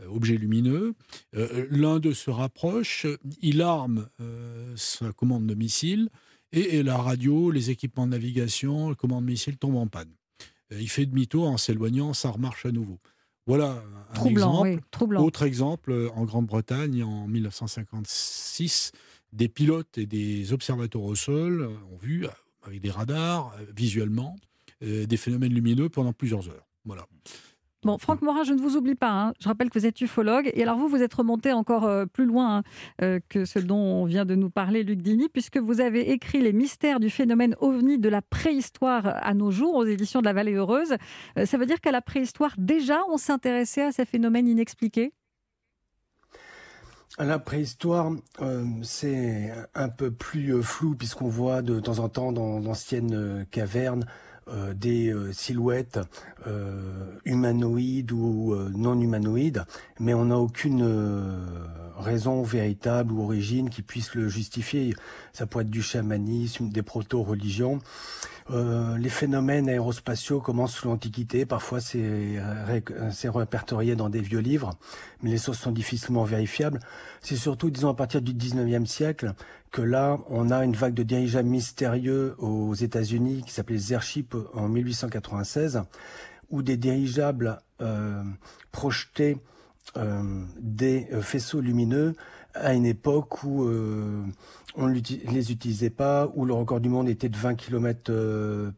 euh, 0.00 0.08
objet 0.08 0.36
lumineux. 0.36 0.94
L'un 1.32 2.00
d'eux 2.00 2.14
se 2.14 2.30
rapproche, 2.30 3.06
il 3.40 3.62
arme 3.62 4.08
sa 4.76 5.12
commande 5.12 5.46
de 5.46 5.54
missile 5.54 6.08
et, 6.52 6.82
la 6.82 6.96
radio, 6.96 7.50
les 7.50 7.70
équipements 7.70 8.06
de 8.06 8.12
navigation, 8.12 8.88
le 8.88 8.94
commande 8.94 9.24
de 9.24 9.30
missile 9.30 9.56
tombent 9.56 9.76
en 9.76 9.86
panne. 9.86 10.12
il 10.70 10.88
fait 10.88 11.06
demi-tour 11.06 11.48
en 11.48 11.56
s'éloignant, 11.56 12.14
ça 12.14 12.30
remarche 12.30 12.64
à 12.66 12.72
nouveau. 12.72 12.98
Voilà 13.48 13.82
un 14.10 14.14
Troublant, 14.14 14.64
exemple. 14.64 14.68
oui, 14.68 14.80
troublant. 14.90 15.24
Autre 15.24 15.42
exemple, 15.42 16.10
en 16.14 16.24
Grande-Bretagne, 16.24 17.02
en 17.02 17.26
1956, 17.26 18.92
des 19.32 19.48
pilotes 19.48 19.98
et 19.98 20.06
des 20.06 20.52
observateurs 20.52 21.02
au 21.02 21.14
sol 21.14 21.70
ont 21.92 21.96
vu, 21.96 22.26
avec 22.62 22.80
des 22.80 22.90
radars, 22.90 23.54
visuellement, 23.74 24.36
euh, 24.82 25.06
des 25.06 25.16
phénomènes 25.16 25.52
lumineux 25.52 25.88
pendant 25.88 26.12
plusieurs 26.12 26.48
heures. 26.48 26.68
Voilà. 26.84 27.06
Bon, 27.84 27.96
Franck 27.96 28.22
Morin, 28.22 28.42
je 28.42 28.54
ne 28.54 28.60
vous 28.60 28.76
oublie 28.76 28.96
pas. 28.96 29.10
hein. 29.10 29.32
Je 29.38 29.46
rappelle 29.48 29.70
que 29.70 29.78
vous 29.78 29.86
êtes 29.86 30.00
ufologue. 30.00 30.50
Et 30.54 30.64
alors, 30.64 30.76
vous, 30.76 30.88
vous 30.88 31.00
êtes 31.00 31.14
remonté 31.14 31.52
encore 31.52 31.84
euh, 31.84 32.06
plus 32.06 32.24
loin 32.24 32.56
hein, 32.58 32.62
euh, 33.02 33.20
que 33.28 33.44
ce 33.44 33.60
dont 33.60 34.04
vient 34.04 34.24
de 34.24 34.34
nous 34.34 34.50
parler 34.50 34.82
Luc 34.82 35.00
Dini, 35.00 35.28
puisque 35.28 35.58
vous 35.58 35.80
avez 35.80 36.10
écrit 36.10 36.40
Les 36.40 36.52
mystères 36.52 36.98
du 36.98 37.08
phénomène 37.08 37.54
ovni 37.60 37.98
de 37.98 38.08
la 38.08 38.20
préhistoire 38.20 39.06
à 39.06 39.32
nos 39.32 39.52
jours 39.52 39.76
aux 39.76 39.84
éditions 39.84 40.18
de 40.20 40.24
la 40.24 40.32
Vallée 40.32 40.54
Heureuse. 40.54 40.96
Euh, 41.38 41.46
ça 41.46 41.56
veut 41.56 41.66
dire 41.66 41.80
qu'à 41.80 41.92
la 41.92 42.02
préhistoire, 42.02 42.52
déjà, 42.58 42.98
on 43.12 43.16
s'intéressait 43.16 43.82
à 43.82 43.92
ces 43.92 44.04
phénomènes 44.04 44.48
inexpliqués? 44.48 45.12
La 47.20 47.38
préhistoire, 47.38 48.12
c'est 48.82 49.52
un 49.74 49.88
peu 49.88 50.12
plus 50.12 50.62
flou 50.62 50.94
puisqu'on 50.94 51.26
voit 51.26 51.62
de 51.62 51.80
temps 51.80 51.98
en 51.98 52.08
temps 52.08 52.30
dans 52.30 52.60
d'anciennes 52.60 53.44
cavernes 53.50 54.04
euh, 54.50 54.72
des 54.72 55.12
euh, 55.12 55.32
silhouettes 55.32 55.98
euh, 56.46 57.04
humanoïdes 57.24 58.12
ou 58.12 58.54
non 58.74 58.98
humanoïdes, 58.98 59.64
mais 60.00 60.14
on 60.14 60.26
n'a 60.26 60.38
aucune 60.38 60.84
raison 61.98 62.42
véritable 62.42 63.12
ou 63.12 63.22
origine 63.22 63.68
qui 63.70 63.82
puisse 63.82 64.14
le 64.14 64.28
justifier. 64.28 64.94
Ça 65.38 65.46
pourrait 65.46 65.62
être 65.62 65.70
du 65.70 65.82
chamanisme, 65.82 66.68
des 66.68 66.82
proto-religions. 66.82 67.78
Euh, 68.50 68.98
les 68.98 69.08
phénomènes 69.08 69.68
aérospatiaux 69.68 70.40
commencent 70.40 70.74
sous 70.74 70.88
l'Antiquité. 70.88 71.46
Parfois, 71.46 71.80
c'est 71.80 72.40
ré- 72.66 72.82
c'est 73.12 73.28
répertorié 73.28 73.94
dans 73.94 74.08
des 74.08 74.20
vieux 74.20 74.40
livres, 74.40 74.76
mais 75.22 75.30
les 75.30 75.38
sources 75.38 75.60
sont 75.60 75.70
difficilement 75.70 76.24
vérifiables. 76.24 76.80
C'est 77.22 77.36
surtout, 77.36 77.70
disons, 77.70 77.88
à 77.88 77.94
partir 77.94 78.20
du 78.20 78.34
19e 78.34 78.84
siècle 78.84 79.32
que 79.70 79.80
là, 79.80 80.18
on 80.28 80.50
a 80.50 80.64
une 80.64 80.74
vague 80.74 80.94
de 80.94 81.04
dirigeables 81.04 81.48
mystérieux 81.48 82.34
aux 82.38 82.74
États-Unis 82.74 83.44
qui 83.46 83.52
s'appelait 83.52 83.76
les 83.76 83.92
en 84.54 84.66
1896, 84.68 85.82
où 86.50 86.62
des 86.62 86.76
dirigeables 86.76 87.60
euh, 87.80 88.24
projetaient 88.72 89.36
euh, 89.96 90.44
des 90.60 91.06
euh, 91.12 91.22
faisceaux 91.22 91.60
lumineux 91.60 92.16
à 92.60 92.74
une 92.74 92.86
époque 92.86 93.42
où 93.44 93.64
euh, 93.64 94.22
on 94.76 94.88
ne 94.88 94.94
les 94.94 95.52
utilisait 95.52 95.90
pas, 95.90 96.30
où 96.34 96.44
le 96.44 96.54
record 96.54 96.80
du 96.80 96.88
monde 96.88 97.08
était 97.08 97.28
de 97.28 97.36
20 97.36 97.54
km 97.54 98.12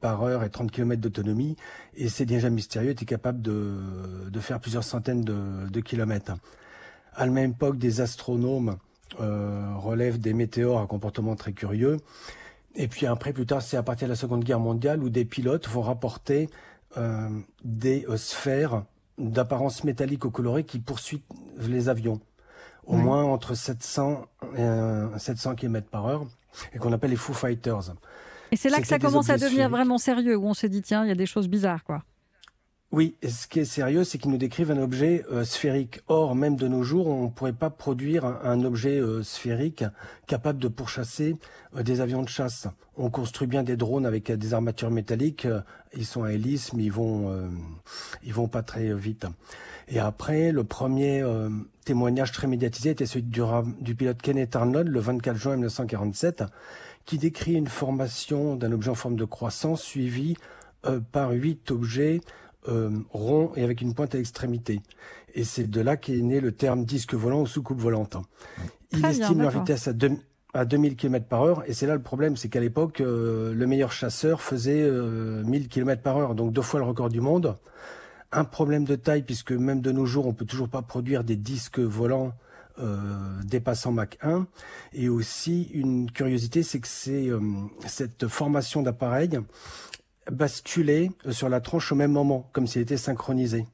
par 0.00 0.22
heure 0.22 0.44
et 0.44 0.50
30 0.50 0.70
km 0.70 1.00
d'autonomie, 1.00 1.56
et 1.94 2.08
ces 2.08 2.24
dirigeables 2.24 2.54
mystérieux 2.54 2.90
étaient 2.90 3.04
capables 3.04 3.42
de, 3.42 4.40
faire 4.40 4.60
plusieurs 4.60 4.84
centaines 4.84 5.22
de, 5.22 5.80
kilomètres. 5.80 6.32
À 7.14 7.26
la 7.26 7.32
même 7.32 7.50
époque, 7.50 7.76
des 7.76 8.00
astronomes 8.00 8.76
euh, 9.18 9.74
relèvent 9.76 10.20
des 10.20 10.32
météores 10.32 10.80
à 10.80 10.86
comportement 10.86 11.34
très 11.34 11.52
curieux. 11.52 11.96
Et 12.76 12.86
puis 12.86 13.06
après, 13.06 13.32
plus 13.32 13.46
tard, 13.46 13.60
c'est 13.60 13.76
à 13.76 13.82
partir 13.82 14.06
de 14.06 14.12
la 14.12 14.16
Seconde 14.16 14.44
Guerre 14.44 14.60
mondiale 14.60 15.02
où 15.02 15.10
des 15.10 15.24
pilotes 15.24 15.68
vont 15.68 15.82
rapporter 15.82 16.48
euh, 16.96 17.28
des 17.64 18.06
euh, 18.08 18.16
sphères 18.16 18.84
d'apparence 19.18 19.84
métallique 19.84 20.24
ou 20.24 20.30
colorée 20.30 20.64
qui 20.64 20.78
poursuivent 20.78 21.20
les 21.58 21.88
avions, 21.88 22.20
au 22.86 22.96
Oui. 22.96 23.02
moins 23.02 23.24
entre 23.24 23.54
700 23.54 24.24
et 24.56 24.60
euh, 24.60 25.18
700 25.18 25.54
km 25.54 25.88
par 25.88 26.06
heure, 26.06 26.26
et 26.72 26.78
qu'on 26.78 26.92
appelle 26.92 27.10
les 27.10 27.16
Foo 27.16 27.32
Fighters. 27.32 27.92
Et 28.52 28.56
c'est 28.56 28.68
là 28.70 28.80
que 28.80 28.86
ça 28.86 28.98
commence 28.98 29.30
à 29.30 29.36
devenir 29.38 29.68
vraiment 29.70 29.98
sérieux, 29.98 30.36
où 30.36 30.46
on 30.46 30.54
se 30.54 30.66
dit, 30.66 30.82
tiens, 30.82 31.04
il 31.04 31.08
y 31.08 31.12
a 31.12 31.14
des 31.16 31.26
choses 31.26 31.48
bizarres, 31.48 31.84
quoi. 31.84 32.02
Oui, 32.92 33.14
ce 33.24 33.46
qui 33.46 33.60
est 33.60 33.64
sérieux, 33.64 34.02
c'est 34.02 34.18
qu'ils 34.18 34.32
nous 34.32 34.36
décrivent 34.36 34.72
un 34.72 34.82
objet 34.82 35.24
euh, 35.30 35.44
sphérique. 35.44 36.00
Or, 36.08 36.34
même 36.34 36.56
de 36.56 36.66
nos 36.66 36.82
jours, 36.82 37.06
on 37.06 37.26
ne 37.26 37.30
pourrait 37.30 37.52
pas 37.52 37.70
produire 37.70 38.24
un, 38.24 38.64
objet 38.64 38.98
euh, 38.98 39.22
sphérique 39.22 39.84
capable 40.26 40.58
de 40.58 40.66
pourchasser 40.66 41.36
euh, 41.76 41.84
des 41.84 42.00
avions 42.00 42.22
de 42.24 42.28
chasse. 42.28 42.66
On 42.96 43.08
construit 43.08 43.46
bien 43.46 43.62
des 43.62 43.76
drones 43.76 44.06
avec 44.06 44.32
des 44.32 44.54
armatures 44.54 44.90
métalliques. 44.90 45.46
ils 45.94 46.04
sont 46.04 46.24
à 46.24 46.32
hélice, 46.32 46.72
mais 46.72 46.82
ils 46.82 46.92
vont, 46.92 47.48
ils 48.24 48.34
vont 48.34 48.48
pas 48.48 48.62
très 48.62 48.92
vite. 48.92 49.24
Et 49.88 50.00
après, 50.00 50.52
le 50.52 50.64
premier 50.64 51.24
témoignage 51.86 52.32
très 52.32 52.46
médiatisé 52.46 52.90
était 52.90 53.06
celui 53.06 53.22
du, 53.22 53.94
pilote 53.94 54.20
Kenneth 54.20 54.54
Arnold 54.54 54.88
le 54.88 55.00
24 55.00 55.36
juin 55.36 55.52
1947, 55.54 56.44
qui 57.06 57.16
décrit 57.16 57.54
une 57.54 57.68
formation 57.68 58.54
d'un 58.56 58.72
objet 58.72 58.90
en 58.90 58.94
forme 58.94 59.16
de 59.16 59.24
croissant 59.24 59.76
suivi 59.76 60.36
par 61.12 61.30
huit 61.30 61.70
objets 61.70 62.20
euh, 62.68 62.90
ronds 63.10 63.52
et 63.56 63.62
avec 63.62 63.80
une 63.80 63.94
pointe 63.94 64.14
à 64.14 64.18
l'extrémité. 64.18 64.80
Et 65.34 65.44
c'est 65.44 65.68
de 65.68 65.80
là 65.80 65.96
qu'est 65.96 66.20
né 66.20 66.40
le 66.40 66.52
terme 66.52 66.84
disque 66.84 67.14
volant 67.14 67.40
ou 67.42 67.46
soucoupe 67.46 67.78
volante. 67.78 68.16
Il 68.92 69.00
Très 69.00 69.12
bien, 69.12 69.20
estime 69.22 69.40
leur 69.42 69.50
vitesse 69.52 69.88
à, 69.88 69.92
deux- 69.92 70.18
à 70.52 70.64
2000 70.64 70.96
km 70.96 71.26
par 71.26 71.42
heure. 71.42 71.62
Et 71.66 71.72
c'est 71.72 71.86
là 71.86 71.94
le 71.94 72.02
problème, 72.02 72.36
c'est 72.36 72.48
qu'à 72.48 72.60
l'époque, 72.60 73.00
euh, 73.00 73.54
le 73.54 73.66
meilleur 73.66 73.92
chasseur 73.92 74.40
faisait 74.42 74.82
euh, 74.82 75.42
1000 75.44 75.68
km 75.68 76.02
par 76.02 76.16
heure, 76.16 76.34
donc 76.34 76.52
deux 76.52 76.62
fois 76.62 76.80
le 76.80 76.86
record 76.86 77.08
du 77.08 77.20
monde. 77.20 77.56
Un 78.32 78.44
problème 78.44 78.84
de 78.84 78.94
taille, 78.96 79.22
puisque 79.22 79.52
même 79.52 79.80
de 79.80 79.90
nos 79.92 80.06
jours, 80.06 80.26
on 80.26 80.32
peut 80.32 80.44
toujours 80.44 80.68
pas 80.68 80.82
produire 80.82 81.24
des 81.24 81.36
disques 81.36 81.80
volants 81.80 82.32
euh, 82.78 82.96
dépassant 83.44 83.92
Mach 83.92 84.16
1. 84.22 84.46
Et 84.92 85.08
aussi, 85.08 85.64
une 85.74 86.10
curiosité, 86.10 86.62
c'est 86.62 86.78
que 86.80 86.88
c'est 86.88 87.28
euh, 87.28 87.40
cette 87.86 88.26
formation 88.28 88.82
d'appareil 88.82 89.38
basculait 90.30 91.10
sur 91.30 91.48
la 91.48 91.60
tronche 91.60 91.92
au 91.92 91.94
même 91.94 92.12
moment, 92.12 92.48
comme 92.52 92.66
s'il 92.66 92.82
était 92.82 92.96
synchronisé. 92.96 93.66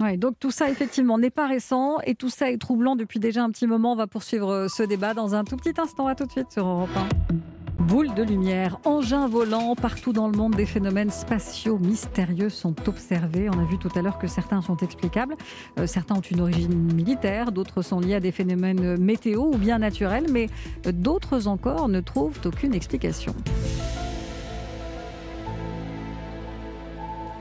Ouais, 0.00 0.16
donc 0.16 0.36
tout 0.40 0.50
ça, 0.50 0.70
effectivement, 0.70 1.18
n'est 1.18 1.30
pas 1.30 1.46
récent 1.46 1.98
et 2.06 2.14
tout 2.14 2.30
ça 2.30 2.50
est 2.50 2.56
troublant 2.56 2.96
depuis 2.96 3.20
déjà 3.20 3.44
un 3.44 3.50
petit 3.50 3.66
moment. 3.66 3.92
On 3.92 3.96
va 3.96 4.06
poursuivre 4.06 4.50
euh, 4.50 4.68
ce 4.68 4.82
débat 4.82 5.12
dans 5.12 5.34
un 5.34 5.44
tout 5.44 5.56
petit 5.56 5.78
instant. 5.78 6.06
À 6.06 6.14
tout 6.14 6.24
de 6.24 6.30
suite 6.30 6.50
sur 6.50 6.66
Europe 6.66 6.88
1. 6.96 7.08
Boule 7.84 8.14
de 8.14 8.22
lumière, 8.22 8.78
engins 8.84 9.26
volants, 9.26 9.74
partout 9.74 10.12
dans 10.12 10.28
le 10.28 10.36
monde, 10.36 10.54
des 10.54 10.64
phénomènes 10.64 11.10
spatiaux 11.10 11.78
mystérieux 11.78 12.48
sont 12.48 12.74
observés. 12.88 13.48
On 13.50 13.58
a 13.58 13.64
vu 13.64 13.78
tout 13.78 13.88
à 13.94 14.00
l'heure 14.00 14.18
que 14.18 14.26
certains 14.26 14.62
sont 14.62 14.76
explicables, 14.78 15.34
Euh, 15.78 15.86
certains 15.86 16.16
ont 16.16 16.20
une 16.20 16.40
origine 16.40 16.92
militaire, 16.94 17.52
d'autres 17.52 17.82
sont 17.82 18.00
liés 18.00 18.14
à 18.14 18.20
des 18.20 18.32
phénomènes 18.32 18.96
météo 18.96 19.50
ou 19.52 19.58
bien 19.58 19.78
naturels, 19.78 20.26
mais 20.30 20.48
euh, 20.86 20.92
d'autres 20.92 21.46
encore 21.46 21.88
ne 21.88 22.00
trouvent 22.00 22.38
aucune 22.44 22.74
explication. 22.74 23.34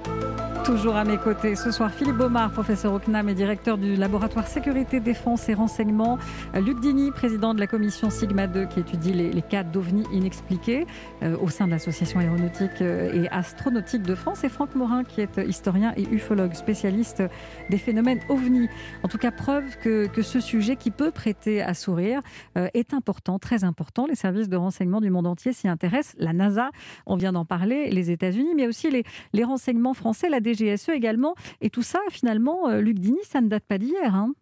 Bye. 0.06 0.29
Toujours 0.70 0.98
à 0.98 1.04
mes 1.04 1.18
côtés 1.18 1.56
ce 1.56 1.72
soir, 1.72 1.92
Philippe 1.92 2.18
Baumard, 2.18 2.52
professeur 2.52 2.94
au 2.94 3.00
CNAM 3.00 3.28
et 3.28 3.34
directeur 3.34 3.80
du 3.80 3.96
laboratoire 3.96 4.46
Sécurité, 4.46 5.00
Défense 5.00 5.50
et 5.50 5.56
Renseignement. 5.56 6.20
Euh, 6.54 6.62
Luc 6.62 6.80
Dini, 6.80 7.10
président 7.10 7.56
de 7.56 7.60
la 7.60 7.66
commission 7.66 8.12
Sigma 8.12 8.46
2 8.46 8.68
qui 8.68 8.82
étudie 8.82 9.12
les, 9.14 9.42
cas 9.42 9.64
d'OVNI 9.64 10.04
inexpliqués 10.14 10.86
euh, 11.24 11.36
au 11.40 11.50
sein 11.50 11.66
de 11.66 11.72
l'association 11.72 12.20
aéronautique 12.20 12.82
euh, 12.82 13.24
et 13.24 13.28
astronautique 13.30 14.04
de 14.04 14.14
France. 14.14 14.44
Et 14.44 14.50
Franck 14.50 14.76
Morin 14.76 15.04
qui 15.04 15.22
est 15.22 15.40
historien 15.40 15.92
et 15.98 16.04
ufologue, 16.04 16.54
spécialiste 16.54 17.24
des 17.72 17.80
phénomènes 17.80 18.20
OVNI. 18.30 18.70
En 19.02 19.08
tout 19.08 19.18
cas, 19.18 19.32
preuve 19.32 19.76
que, 19.82 20.06
que 20.06 20.22
ce 20.22 20.40
sujet 20.40 20.76
qui 20.76 20.92
peut 20.92 21.10
prêter 21.10 21.64
à 21.64 21.74
sourire 21.74 22.22
est 22.56 22.94
important, 22.94 23.40
très 23.40 23.64
important. 23.64 24.06
Les 24.06 24.14
services 24.14 24.50
de 24.50 24.58
renseignement 24.58 25.02
du 25.02 25.10
monde 25.10 25.26
entier 25.26 25.52
s'y 25.52 25.68
intéressent. 25.68 26.16
La 26.20 26.34
NASA, 26.34 26.70
on 27.08 27.16
vient 27.16 27.32
d'en 27.32 27.46
parler, 27.46 27.90
les 27.90 28.12
États-Unis, 28.12 28.54
mais 28.56 28.68
aussi 28.68 28.92
les, 28.92 29.04
les 29.34 29.44
renseignements 29.44 29.96
français, 29.96 30.30
la 30.30 30.40
DGSE 30.66 30.90
également. 30.90 31.36
Et 31.62 31.70
tout 31.70 31.84
ça, 31.84 32.00
finalement, 32.12 32.70
euh, 32.70 32.82
Luc 32.82 33.00
Dini, 33.00 33.20
ça 33.24 33.42
ne 33.42 33.48
date 33.48 33.66
pas 33.66 33.78
d'hier. 33.78 34.16
hein. 34.16 34.34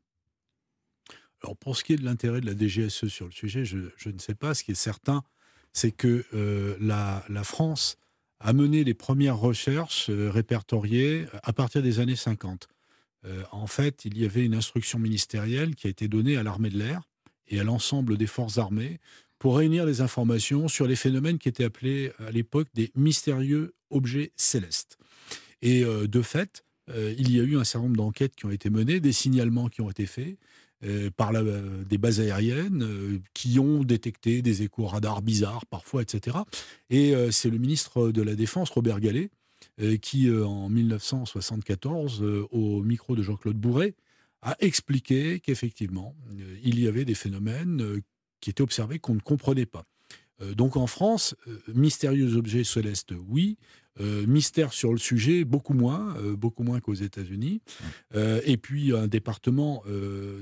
Alors 1.44 1.56
pour 1.56 1.78
ce 1.78 1.84
qui 1.84 1.94
est 1.94 1.98
de 1.98 2.06
l'intérêt 2.06 2.42
de 2.42 2.46
la 2.46 2.58
DGSE 2.58 3.08
sur 3.08 3.26
le 3.26 3.32
sujet, 3.32 3.64
je, 3.64 3.78
ne 3.78 4.20
sais 4.20 4.36
pas. 4.36 4.54
Ce 4.54 4.64
qui 4.64 4.72
est 4.72 4.76
certain, 4.76 5.24
c'est 5.74 5.92
que 5.92 6.26
euh, 6.34 6.76
la, 6.80 7.44
France 7.44 7.98
a 8.40 8.54
mené 8.54 8.84
les 8.84 8.94
premières 8.94 9.38
recherches 9.38 10.10
euh, 10.10 10.30
répertoriées 10.30 11.26
à 11.44 11.54
partir 11.54 11.82
des 11.82 12.00
années 12.00 12.16
50. 12.16 12.68
Euh, 13.26 13.44
en 13.52 13.68
fait, 13.68 14.06
il 14.06 14.18
y 14.18 14.26
avait 14.26 14.46
une 14.46 14.56
instruction 14.56 15.00
ministérielle 15.00 15.76
qui 15.76 15.88
a 15.88 15.90
été 15.90 16.08
donnée 16.08 16.38
à 16.38 16.44
l'armée 16.44 16.70
de 16.70 16.78
l'air 16.78 17.02
et 17.48 17.60
à 17.60 17.64
l'ensemble 17.64 18.18
des 18.18 18.28
forces 18.28 18.58
armées 18.58 19.00
pour 19.40 19.58
réunir 19.58 19.86
des 19.86 20.02
informations 20.02 20.68
sur 20.68 20.88
les 20.88 20.96
phénomènes 20.96 21.38
qui 21.38 21.50
étaient 21.50 21.64
appelés 21.64 22.12
à 22.20 22.32
l'époque 22.32 22.68
des 22.74 22.92
mystérieux 22.96 23.76
objets 23.92 24.32
célestes. 24.36 24.97
Et 25.62 25.84
euh, 25.84 26.08
de 26.08 26.22
fait, 26.22 26.64
euh, 26.90 27.14
il 27.18 27.36
y 27.36 27.40
a 27.40 27.44
eu 27.44 27.58
un 27.58 27.64
certain 27.64 27.86
nombre 27.86 27.98
d'enquêtes 27.98 28.36
qui 28.36 28.46
ont 28.46 28.52
été 28.52 28.70
menées, 28.70 29.00
des 29.00 29.12
signalements 29.12 29.68
qui 29.68 29.82
ont 29.82 29.90
été 29.90 30.06
faits 30.06 30.38
euh, 30.84 31.10
par 31.16 31.34
des 31.34 31.98
bases 31.98 32.20
aériennes 32.20 33.20
qui 33.34 33.60
ont 33.60 33.84
détecté 33.84 34.42
des 34.42 34.64
échos 34.64 34.86
radars 34.86 35.22
bizarres 35.22 35.66
parfois, 35.66 36.02
etc. 36.02 36.38
Et 36.90 37.14
c'est 37.32 37.50
le 37.50 37.58
ministre 37.58 38.12
de 38.12 38.22
la 38.22 38.36
Défense, 38.36 38.70
Robert 38.70 39.00
Gallet, 39.00 39.30
qui, 40.02 40.30
en 40.32 40.70
1974, 40.70 42.22
euh, 42.22 42.48
au 42.52 42.82
micro 42.84 43.16
de 43.16 43.24
Jean-Claude 43.24 43.58
Bourret, 43.58 43.96
a 44.42 44.56
expliqué 44.60 45.40
qu'effectivement, 45.40 46.16
il 46.64 46.80
y 46.80 46.88
avait 46.88 47.06
des 47.06 47.16
phénomènes 47.16 48.02
qui 48.40 48.52
étaient 48.52 48.62
observés 48.62 49.00
qu'on 49.00 49.16
ne 49.16 49.20
comprenait 49.20 49.66
pas. 49.66 49.84
Donc 50.56 50.78
en 50.78 50.86
France, 50.86 51.36
mystérieux 51.74 52.36
objets 52.36 52.64
célestes, 52.64 53.14
oui. 53.28 53.58
Mystère 54.00 54.74
sur 54.74 54.92
le 54.92 54.98
sujet, 54.98 55.44
beaucoup 55.44 55.74
moins, 55.74 56.16
beaucoup 56.38 56.64
moins 56.64 56.80
qu'aux 56.80 56.94
États-Unis. 56.94 57.62
et 58.14 58.58
puis 58.58 58.96
un 58.96 59.08
département 59.08 59.84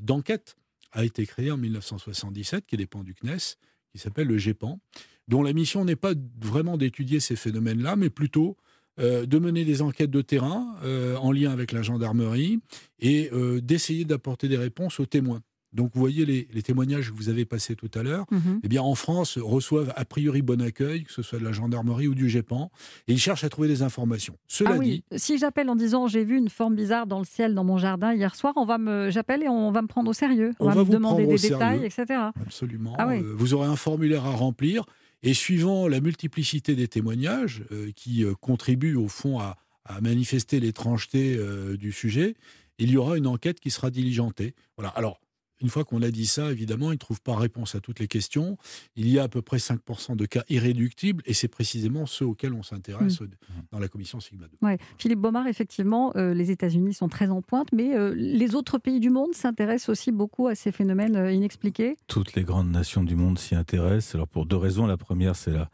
d'enquête 0.01 0.55
a 0.91 1.03
été 1.03 1.25
créé 1.25 1.51
en 1.51 1.57
1977, 1.57 2.65
qui 2.65 2.77
dépend 2.77 3.03
du 3.03 3.13
CNES, 3.13 3.57
qui 3.91 3.99
s'appelle 3.99 4.27
le 4.27 4.37
GEPAN, 4.37 4.79
dont 5.27 5.43
la 5.43 5.53
mission 5.53 5.85
n'est 5.85 5.95
pas 5.95 6.13
vraiment 6.39 6.77
d'étudier 6.77 7.19
ces 7.19 7.35
phénomènes-là, 7.35 7.95
mais 7.95 8.09
plutôt 8.09 8.57
euh, 8.99 9.25
de 9.25 9.39
mener 9.39 9.65
des 9.65 9.81
enquêtes 9.81 10.11
de 10.11 10.21
terrain 10.21 10.77
euh, 10.83 11.17
en 11.17 11.31
lien 11.33 11.51
avec 11.51 11.73
la 11.73 11.81
gendarmerie 11.81 12.59
et 12.99 13.29
euh, 13.33 13.59
d'essayer 13.59 14.05
d'apporter 14.05 14.47
des 14.47 14.57
réponses 14.57 15.01
aux 15.01 15.05
témoins. 15.05 15.41
Donc, 15.75 15.91
vous 15.93 15.99
voyez 15.99 16.25
les, 16.25 16.61
témoignages 16.63 17.11
que 17.11 17.15
vous 17.15 17.29
avez 17.29 17.45
passés 17.45 17.75
tout 17.75 17.91
à 17.93 18.01
l'heure. 18.01 18.25
Mhm. 18.31 18.61
Eh 18.63 18.67
bien, 18.67 18.81
en 18.81 18.95
France, 18.95 19.37
reçoivent 19.37 19.93
a 19.95 20.05
priori 20.05 20.41
bon 20.41 20.61
accueil, 20.61 21.03
que 21.03 21.11
ce 21.11 21.21
soit 21.21 21.37
de 21.37 21.43
la 21.43 21.51
gendarmerie 21.51 22.07
ou 22.07 22.15
du 22.15 22.29
GEPAN, 22.29 22.71
et 23.07 23.13
ils 23.13 23.19
cherchent 23.19 23.43
à 23.43 23.49
trouver 23.49 23.67
des 23.67 23.83
informations. 23.83 24.37
Cela 24.47 24.71
ah 24.73 24.77
oui. 24.77 25.03
dit, 25.11 25.19
si 25.19 25.37
j'appelle 25.37 25.69
en 25.69 25.75
disant 25.75 26.07
j'ai 26.07 26.23
vu 26.23 26.37
une 26.37 26.49
forme 26.49 26.75
bizarre 26.75 27.05
dans 27.05 27.19
le 27.19 27.25
ciel 27.25 27.53
dans 27.53 27.63
mon 27.63 27.77
jardin 27.77 28.13
hier 28.13 28.35
soir, 28.35 28.53
on 28.55 28.65
va 28.65 28.77
me, 28.77 29.09
j'appelle 29.11 29.43
et 29.43 29.49
on 29.49 29.71
va 29.71 29.81
me 29.81 29.87
prendre 29.87 30.09
au 30.09 30.13
sérieux. 30.13 30.53
On, 30.59 30.69
va, 30.69 30.83
me 30.83 30.89
demander 30.89 31.27
des 31.27 31.37
détails, 31.37 31.85
etc. 31.85 32.05
Absolument. 32.41 32.95
Ah 32.97 33.13
vous 33.21 33.53
aurez 33.53 33.67
un 33.67 33.75
formulaire 33.75 34.25
à 34.25 34.31
remplir. 34.31 34.85
Et 35.23 35.33
suivant 35.33 35.87
la 35.87 36.01
multiplicité 36.01 36.75
des 36.75 36.87
témoignages 36.87 37.63
euh, 37.71 37.91
qui 37.95 38.23
euh, 38.23 38.35
contribuent 38.35 38.95
au 38.95 39.07
fond 39.07 39.39
à, 39.39 39.57
manifester 40.01 40.59
l'étrangeté 40.59 41.35
euh, 41.37 41.77
du 41.77 41.91
sujet, 41.91 42.33
il 42.79 42.89
y 42.89 42.97
aura 42.97 43.17
une 43.17 43.27
enquête 43.27 43.59
qui 43.59 43.69
sera 43.69 43.91
diligentée. 43.91 44.55
Voilà. 44.77 44.89
Alors, 44.89 45.19
une 45.61 45.69
fois 45.69 45.85
qu'on 45.85 46.01
a 46.01 46.11
dit 46.11 46.25
ça, 46.25 46.51
évidemment, 46.51 46.91
il 46.91 46.95
ne 46.95 46.99
trouve 46.99 47.21
pas 47.21 47.35
réponse 47.35 47.75
à 47.75 47.79
toutes 47.79 47.99
les 47.99 48.07
questions. 48.07 48.57
Il 48.95 49.09
y 49.09 49.19
a 49.19 49.23
à 49.23 49.27
peu 49.27 49.41
près 49.41 49.57
5% 49.57 50.15
de 50.15 50.25
cas 50.25 50.43
irréductibles, 50.49 51.23
et 51.25 51.33
c'est 51.33 51.47
précisément 51.47 52.05
ceux 52.05 52.25
auxquels 52.25 52.53
on 52.53 52.63
s'intéresse 52.63 53.21
mmh. 53.21 53.27
dans 53.71 53.79
la 53.79 53.87
commission 53.87 54.19
Sigma 54.19 54.47
2. 54.47 54.65
Ouais. 54.65 54.77
Philippe 54.97 55.19
Baumard, 55.19 55.47
effectivement, 55.47 56.11
euh, 56.15 56.33
les 56.33 56.51
États-Unis 56.51 56.93
sont 56.93 57.07
très 57.07 57.29
en 57.29 57.41
pointe, 57.41 57.69
mais 57.71 57.95
euh, 57.95 58.13
les 58.15 58.55
autres 58.55 58.77
pays 58.77 58.99
du 58.99 59.09
monde 59.09 59.33
s'intéressent 59.33 59.89
aussi 59.89 60.11
beaucoup 60.11 60.47
à 60.47 60.55
ces 60.55 60.71
phénomènes 60.71 61.15
euh, 61.15 61.31
inexpliqués 61.31 61.95
Toutes 62.07 62.35
les 62.35 62.43
grandes 62.43 62.71
nations 62.71 63.03
du 63.03 63.15
monde 63.15 63.39
s'y 63.39 63.55
intéressent. 63.55 64.15
Alors 64.15 64.27
pour 64.27 64.45
deux 64.45 64.57
raisons. 64.57 64.85
La 64.85 64.97
première, 64.97 65.35
c'est 65.35 65.51
la, 65.51 65.69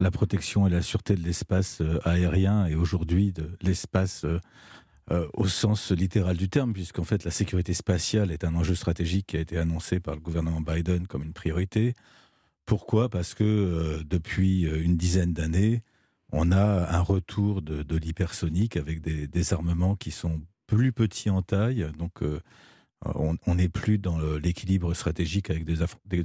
la 0.00 0.10
protection 0.10 0.66
et 0.66 0.70
la 0.70 0.82
sûreté 0.82 1.14
de 1.14 1.22
l'espace 1.22 1.80
aérien, 2.04 2.66
et 2.66 2.74
aujourd'hui 2.74 3.32
de 3.32 3.50
l'espace 3.62 4.26
euh, 5.10 5.28
au 5.34 5.48
sens 5.48 5.90
littéral 5.90 6.36
du 6.36 6.48
terme, 6.48 6.72
puisqu'en 6.72 7.02
fait 7.02 7.24
la 7.24 7.32
sécurité 7.32 7.74
spatiale 7.74 8.30
est 8.30 8.44
un 8.44 8.54
enjeu 8.54 8.76
stratégique 8.76 9.26
qui 9.26 9.36
a 9.36 9.40
été 9.40 9.58
annoncé 9.58 9.98
par 9.98 10.14
le 10.14 10.20
gouvernement 10.20 10.60
Biden 10.60 11.08
comme 11.08 11.24
une 11.24 11.32
priorité. 11.32 11.94
Pourquoi? 12.66 13.08
Parce 13.08 13.34
que 13.34 13.42
euh, 13.42 14.04
depuis 14.04 14.64
euh, 14.64 14.80
une 14.80 14.96
dizaine 14.96 15.32
d'années, 15.32 15.82
on 16.30 16.52
a 16.52 16.96
un 16.96 17.00
retour 17.00 17.62
de, 17.62 17.96
l'hypersonique 17.96 18.76
avec 18.76 19.02
des, 19.02 19.52
armements 19.52 19.96
qui 19.96 20.12
sont 20.12 20.40
plus 20.66 20.92
petits 20.92 21.30
en 21.30 21.42
taille, 21.42 21.86
donc 21.98 22.22
on 23.04 23.54
n'est 23.54 23.68
plus 23.68 23.98
dans 23.98 24.18
l'équilibre 24.38 24.94
stratégique 24.94 25.50
avec 25.50 25.66
des, 25.66 25.76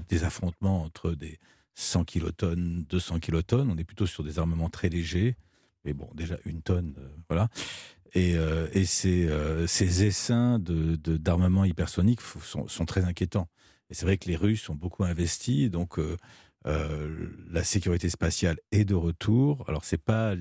des, 0.08 0.24
affrontements 0.24 0.82
entre 0.84 1.12
des 1.12 1.40
100 1.76 2.06
kilotonnes, 2.06 2.86
200 2.88 3.20
kilotonnes, 3.20 3.70
on 3.70 3.78
est 3.78 3.84
plutôt 3.84 4.06
sur 4.06 4.24
des 4.24 4.40
armements 4.40 4.70
très 4.70 4.88
légers, 4.88 5.36
mais 5.84 5.92
bon, 5.92 6.10
déjà 6.14 6.38
une 6.46 6.62
tonne, 6.62 6.96
voilà. 7.28 7.50
Et, 8.18 8.36
euh, 8.36 8.68
euh, 9.06 9.68
ces, 9.68 10.04
essaims 10.04 10.58
d'armement 10.60 11.66
hypersonique 11.66 12.22
sont, 12.22 12.86
très 12.86 13.04
inquiétants. 13.04 13.48
Et 13.92 13.94
c'est 13.94 14.06
vrai 14.06 14.18
que 14.18 14.28
les 14.28 14.36
Russes 14.36 14.68
ont 14.70 14.76
beaucoup 14.76 15.04
investi, 15.04 15.70
donc 15.70 16.00
euh, 16.00 16.18
la 17.52 17.64
sécurité 17.64 18.10
spatiale 18.10 18.58
est 18.72 18.86
de 18.86 18.96
retour. 18.96 19.64
Alors 19.68 19.86
c'est 19.86 20.02
pas 20.02 20.34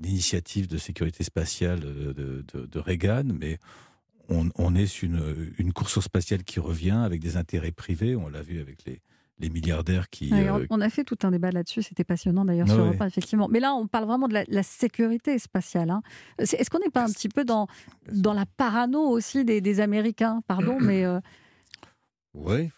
l'initiative 0.00 0.66
de 0.66 0.76
sécurité 0.76 1.22
spatiale 1.22 1.80
de, 1.80 2.78
Reagan, 2.80 3.24
mais 3.32 3.58
on, 4.28 4.74
est 4.74 4.86
sur 4.86 5.08
une, 5.08 5.52
une, 5.56 5.72
course 5.72 6.00
spatiale 6.00 6.42
qui 6.42 6.58
revient 6.58 7.00
avec 7.04 7.20
des 7.20 7.36
intérêts 7.36 7.70
privés. 7.70 8.16
On 8.16 8.28
l'a 8.28 8.42
vu 8.42 8.60
avec 8.60 8.84
les, 8.86 9.00
les 9.40 9.50
milliardaires 9.50 10.08
qui. 10.10 10.32
Euh, 10.32 10.66
on 10.70 10.80
a 10.80 10.88
fait 10.90 11.04
tout 11.04 11.18
un 11.22 11.30
débat 11.30 11.50
là-dessus, 11.50 11.82
c'était 11.82 12.04
passionnant 12.04 12.44
d'ailleurs 12.44 12.68
sur 12.68 12.78
Europe 12.78 13.02
effectivement. 13.06 13.48
Mais 13.48 13.60
là, 13.60 13.74
on 13.74 13.86
parle 13.86 14.06
vraiment 14.06 14.28
de 14.28 14.34
la, 14.46 14.62
sécurité 14.62 15.38
spatiale. 15.38 15.90
Hein. 15.90 16.02
Est-ce 16.38 16.68
qu'on 16.70 16.80
n'est 16.80 16.90
pas 16.90 17.04
un 17.04 17.10
petit 17.10 17.28
peu 17.28 17.44
dans, 17.44 17.66
dans 18.12 18.34
la 18.34 18.46
parano 18.46 19.00
aussi 19.00 19.44
des, 19.44 19.80
Américains? 19.80 20.42
Pardon, 20.46 20.78
mais. 20.80 21.04
Euh, 21.04 21.20
oui, 22.34 22.70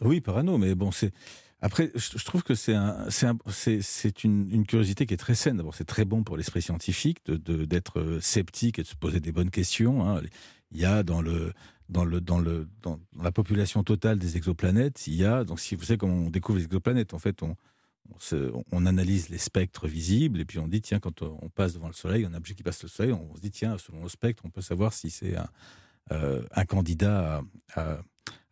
oui, 0.00 0.20
parano, 0.20 0.58
mais 0.58 0.74
bon, 0.74 0.90
c'est. 0.90 1.12
Après, 1.60 1.90
je 1.96 2.24
trouve 2.24 2.44
que 2.44 2.54
c'est 2.54 2.74
un, 2.74 3.06
c'est 3.10 4.22
une, 4.22 4.48
une, 4.52 4.64
curiosité 4.64 5.06
qui 5.06 5.14
est 5.14 5.18
très 5.18 5.34
saine. 5.34 5.56
D'abord, 5.56 5.74
c'est 5.74 5.84
très 5.84 6.04
bon 6.04 6.22
pour 6.22 6.36
l'esprit 6.36 6.62
scientifique 6.62 7.18
d'être 7.26 8.00
de, 8.00 8.20
sceptique 8.20 8.78
et 8.78 8.82
de 8.82 8.86
se 8.86 8.94
poser 8.94 9.18
des 9.18 9.32
bonnes 9.32 9.50
questions. 9.50 10.08
Hein. 10.08 10.22
Il 10.70 10.78
y 10.78 10.84
a 10.84 11.02
dans 11.02 11.20
le, 11.20 11.52
dans, 11.88 12.04
le, 12.04 12.20
dans, 12.20 12.38
le, 12.38 12.68
dans 12.82 13.00
la 13.20 13.32
population 13.32 13.82
totale 13.82 14.18
des 14.18 14.36
exoplanètes, 14.36 15.06
il 15.06 15.14
y 15.14 15.24
a, 15.24 15.44
donc 15.44 15.60
si 15.60 15.74
vous 15.74 15.84
savez 15.84 15.98
comment 15.98 16.26
on 16.26 16.30
découvre 16.30 16.58
les 16.58 16.64
exoplanètes, 16.64 17.14
en 17.14 17.18
fait, 17.18 17.42
on, 17.42 17.56
on, 18.72 18.86
analyse 18.86 19.28
les 19.28 19.38
spectres 19.38 19.86
visibles 19.86 20.40
et 20.40 20.44
puis 20.44 20.58
on 20.58 20.68
dit, 20.68 20.80
tiens, 20.80 21.00
quand 21.00 21.22
on 21.22 21.48
passe 21.48 21.74
devant 21.74 21.88
le 21.88 21.94
Soleil, 21.94 22.24
un 22.24 22.34
objet 22.34 22.54
qui 22.54 22.62
passe 22.62 22.82
le 22.82 22.88
Soleil, 22.88 23.12
on 23.12 23.34
se 23.36 23.40
dit, 23.40 23.50
tiens, 23.50 23.76
selon 23.78 24.02
le 24.02 24.08
spectre, 24.08 24.42
on 24.46 24.50
peut 24.50 24.62
savoir 24.62 24.92
si 24.92 25.10
c'est 25.10 25.36
un, 25.36 25.48
euh, 26.12 26.42
candidat 26.68 27.42
à, 27.74 27.98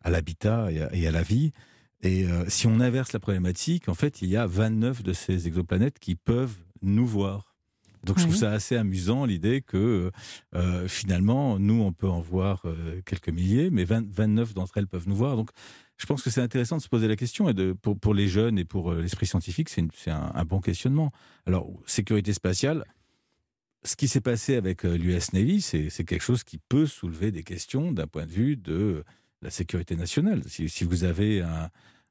à, 0.01 0.09
l'habitat 0.09 0.71
et, 0.71 1.07
à 1.07 1.11
la 1.11 1.23
vie. 1.23 1.51
Et 2.01 2.25
euh, 2.25 2.45
si 2.47 2.67
on 2.67 2.79
inverse 2.79 3.13
la 3.13 3.19
problématique, 3.19 3.89
en 3.89 3.95
fait, 3.95 4.21
il 4.21 4.29
y 4.29 4.37
a 4.37 4.45
29 4.45 5.03
de 5.03 5.13
ces 5.13 5.47
exoplanètes 5.47 5.99
qui 5.99 6.15
peuvent 6.15 6.55
nous 6.81 7.07
voir. 7.07 7.56
Donc 8.07 8.17
je 8.17 8.23
trouve 8.23 8.35
ça 8.35 8.51
assez 8.51 8.75
amusant 8.75 9.25
l'idée 9.25 9.61
que 9.61 10.11
euh, 10.55 10.87
finalement, 10.87 11.59
nous, 11.59 11.81
on 11.81 11.91
peut 11.91 12.07
en 12.07 12.21
voir 12.21 12.61
euh, 12.65 13.01
quelques 13.05 13.29
milliers, 13.29 13.69
mais 13.69 13.83
29 13.83 14.53
d'entre 14.53 14.77
elles 14.77 14.87
peuvent 14.87 15.07
nous 15.07 15.15
voir. 15.15 15.35
Donc 15.35 15.51
je 15.97 16.05
pense 16.05 16.23
que 16.23 16.29
c'est 16.29 16.41
intéressant 16.41 16.77
de 16.77 16.81
se 16.81 16.89
poser 16.89 17.07
la 17.07 17.15
question 17.15 17.49
et 17.49 17.53
de, 17.53 17.73
pour, 17.73 17.99
pour 17.99 18.13
les 18.13 18.27
jeunes 18.27 18.57
et 18.57 18.65
pour 18.65 18.91
euh, 18.91 19.01
l'esprit 19.01 19.27
scientifique, 19.27 19.69
c'est 19.69 20.11
un, 20.11 20.31
un, 20.33 20.45
bon 20.45 20.61
questionnement. 20.61 21.11
Alors, 21.45 21.69
sécurité 21.85 22.33
spatiale, 22.33 22.85
ce 23.83 23.95
qui 23.95 24.07
s'est 24.07 24.21
passé 24.21 24.55
avec 24.55 24.83
l'US 24.83 25.33
Navy, 25.33 25.61
c'est 25.61 25.89
quelque 26.03 26.21
chose 26.21 26.43
qui 26.43 26.57
peut 26.57 26.87
soulever 26.87 27.31
des 27.31 27.43
questions 27.43 27.91
d'un 27.91 28.07
point 28.07 28.25
de 28.25 28.31
vue 28.31 28.57
de 28.57 29.03
la 29.41 29.49
sécurité 29.49 29.95
nationale. 29.95 30.41
Si, 30.47 30.67
si 30.67 30.83
vous 30.83 31.03
avez 31.03 31.41
un, 31.41 31.69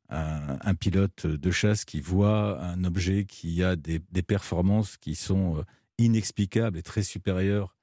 un, 0.09 0.75
pilote 0.75 1.27
de 1.27 1.51
chasse 1.51 1.85
qui 1.85 2.01
voit 2.01 2.63
un 2.63 2.85
objet 2.85 3.25
qui 3.25 3.63
a 3.63 3.77
des, 3.77 4.01
performances 4.23 4.97
qui 4.97 5.15
sont 5.15 5.65
inexplicables 5.99 6.79
et 6.79 6.83
très 6.83 7.03
supérieures 7.03 7.75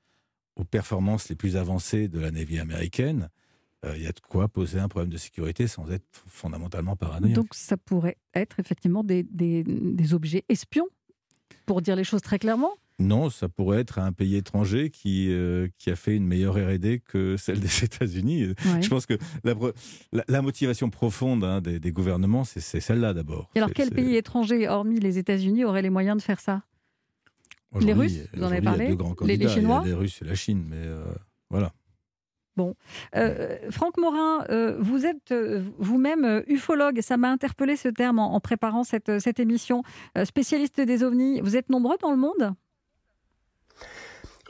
aux 0.55 0.63
performances 0.63 1.29
les 1.29 1.35
plus 1.35 1.55
avancées 1.55 2.07
de 2.07 2.19
la 2.19 2.31
Navy 2.31 2.59
américaine, 2.59 3.29
euh, 3.85 3.97
il 3.97 4.03
y 4.03 4.07
a 4.07 4.11
de 4.11 4.19
quoi 4.19 4.47
poser 4.47 4.79
un 4.79 4.87
problème 4.87 5.09
de 5.09 5.17
sécurité 5.17 5.67
sans 5.67 5.89
être 5.91 6.05
fondamentalement 6.11 6.95
paranoïaque. 6.95 7.35
Donc 7.35 7.53
ça 7.53 7.75
pourrait 7.75 8.17
être 8.35 8.59
effectivement 8.59 9.03
des, 9.03 9.23
des 9.23 10.13
objets 10.13 10.45
espions, 10.49 10.87
pour 11.65 11.81
dire 11.81 11.95
les 11.95 12.03
choses 12.03 12.21
très 12.21 12.39
clairement 12.39 12.71
non, 12.99 13.31
ça 13.31 13.49
pourrait 13.49 13.79
être 13.79 13.97
un 13.97 14.11
pays 14.11 14.35
étranger 14.35 14.91
qui, 14.91 15.27
euh, 15.31 15.67
qui 15.79 15.89
a 15.89 15.95
fait 15.95 16.15
une 16.15 16.27
meilleure 16.27 16.53
R&D 16.53 17.01
que 17.03 17.37
celle 17.37 17.59
des 17.59 17.83
États-Unis. 17.83 18.53
Je 18.81 18.87
pense 18.87 19.07
que 19.07 19.17
la, 20.27 20.41
motivation 20.43 20.91
profonde 20.91 21.43
hein, 21.43 21.59
des, 21.59 21.91
gouvernements, 21.91 22.43
c'est 22.43 22.79
celle-là 22.79 23.13
d'abord. 23.13 23.49
alors, 23.55 23.71
quel 23.73 23.89
pays 23.89 24.15
étranger, 24.15 24.67
hormis 24.67 24.99
les 24.99 25.17
États-Unis, 25.17 25.65
aurait 25.65 25.81
les 25.81 25.89
moyens 25.89 26.17
de 26.17 26.21
faire 26.21 26.39
ça? 26.39 26.61
Les 27.79 27.93
Russes, 27.93 28.27
vous 28.33 28.43
en 28.43 28.47
avez 28.47 28.61
parlé 28.61 28.95
les, 29.21 29.47
Chinois 29.47 29.83
Les 29.85 29.93
Russes 29.93 30.21
et 30.21 30.25
la 30.25 30.35
Chine, 30.35 30.65
mais 30.67 30.77
euh, 30.77 31.03
voilà. 31.49 31.73
Bon, 32.55 32.75
euh, 33.15 33.57
Franck 33.71 33.97
Morin, 33.97 34.45
vous 34.79 35.05
êtes 35.05 35.33
vous-même 35.79 36.43
ufologue. 36.47 37.01
Ça 37.01 37.17
m'a 37.17 37.29
interpellé 37.31 37.75
ce 37.75 37.89
terme 37.89 38.19
en, 38.19 38.39
préparant 38.39 38.83
cette, 38.83 39.19
cette 39.19 39.39
émission. 39.39 39.83
spécialiste 40.23 40.79
des 40.79 41.03
ovnis, 41.03 41.41
vous 41.41 41.57
êtes 41.57 41.69
nombreux 41.69 41.97
dans 41.99 42.11
le 42.11 42.17
monde? 42.17 42.53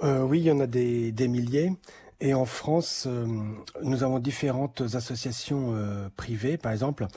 Euh, 0.02 0.24
oui, 0.24 0.40
il 0.40 0.46
y 0.46 0.52
en 0.52 0.60
a 0.60 0.68
des, 0.68 1.12
des 1.12 1.28
milliers. 1.28 1.72
Et 2.20 2.34
en 2.34 2.46
France, 2.46 3.06
euh, 3.08 3.26
nous 3.84 4.04
avons 4.04 4.20
différentes 4.20 4.82
associations 4.94 5.74
euh, 5.76 6.10
privées, 6.16 6.58
par 6.58 6.72
exemple, 6.72 7.08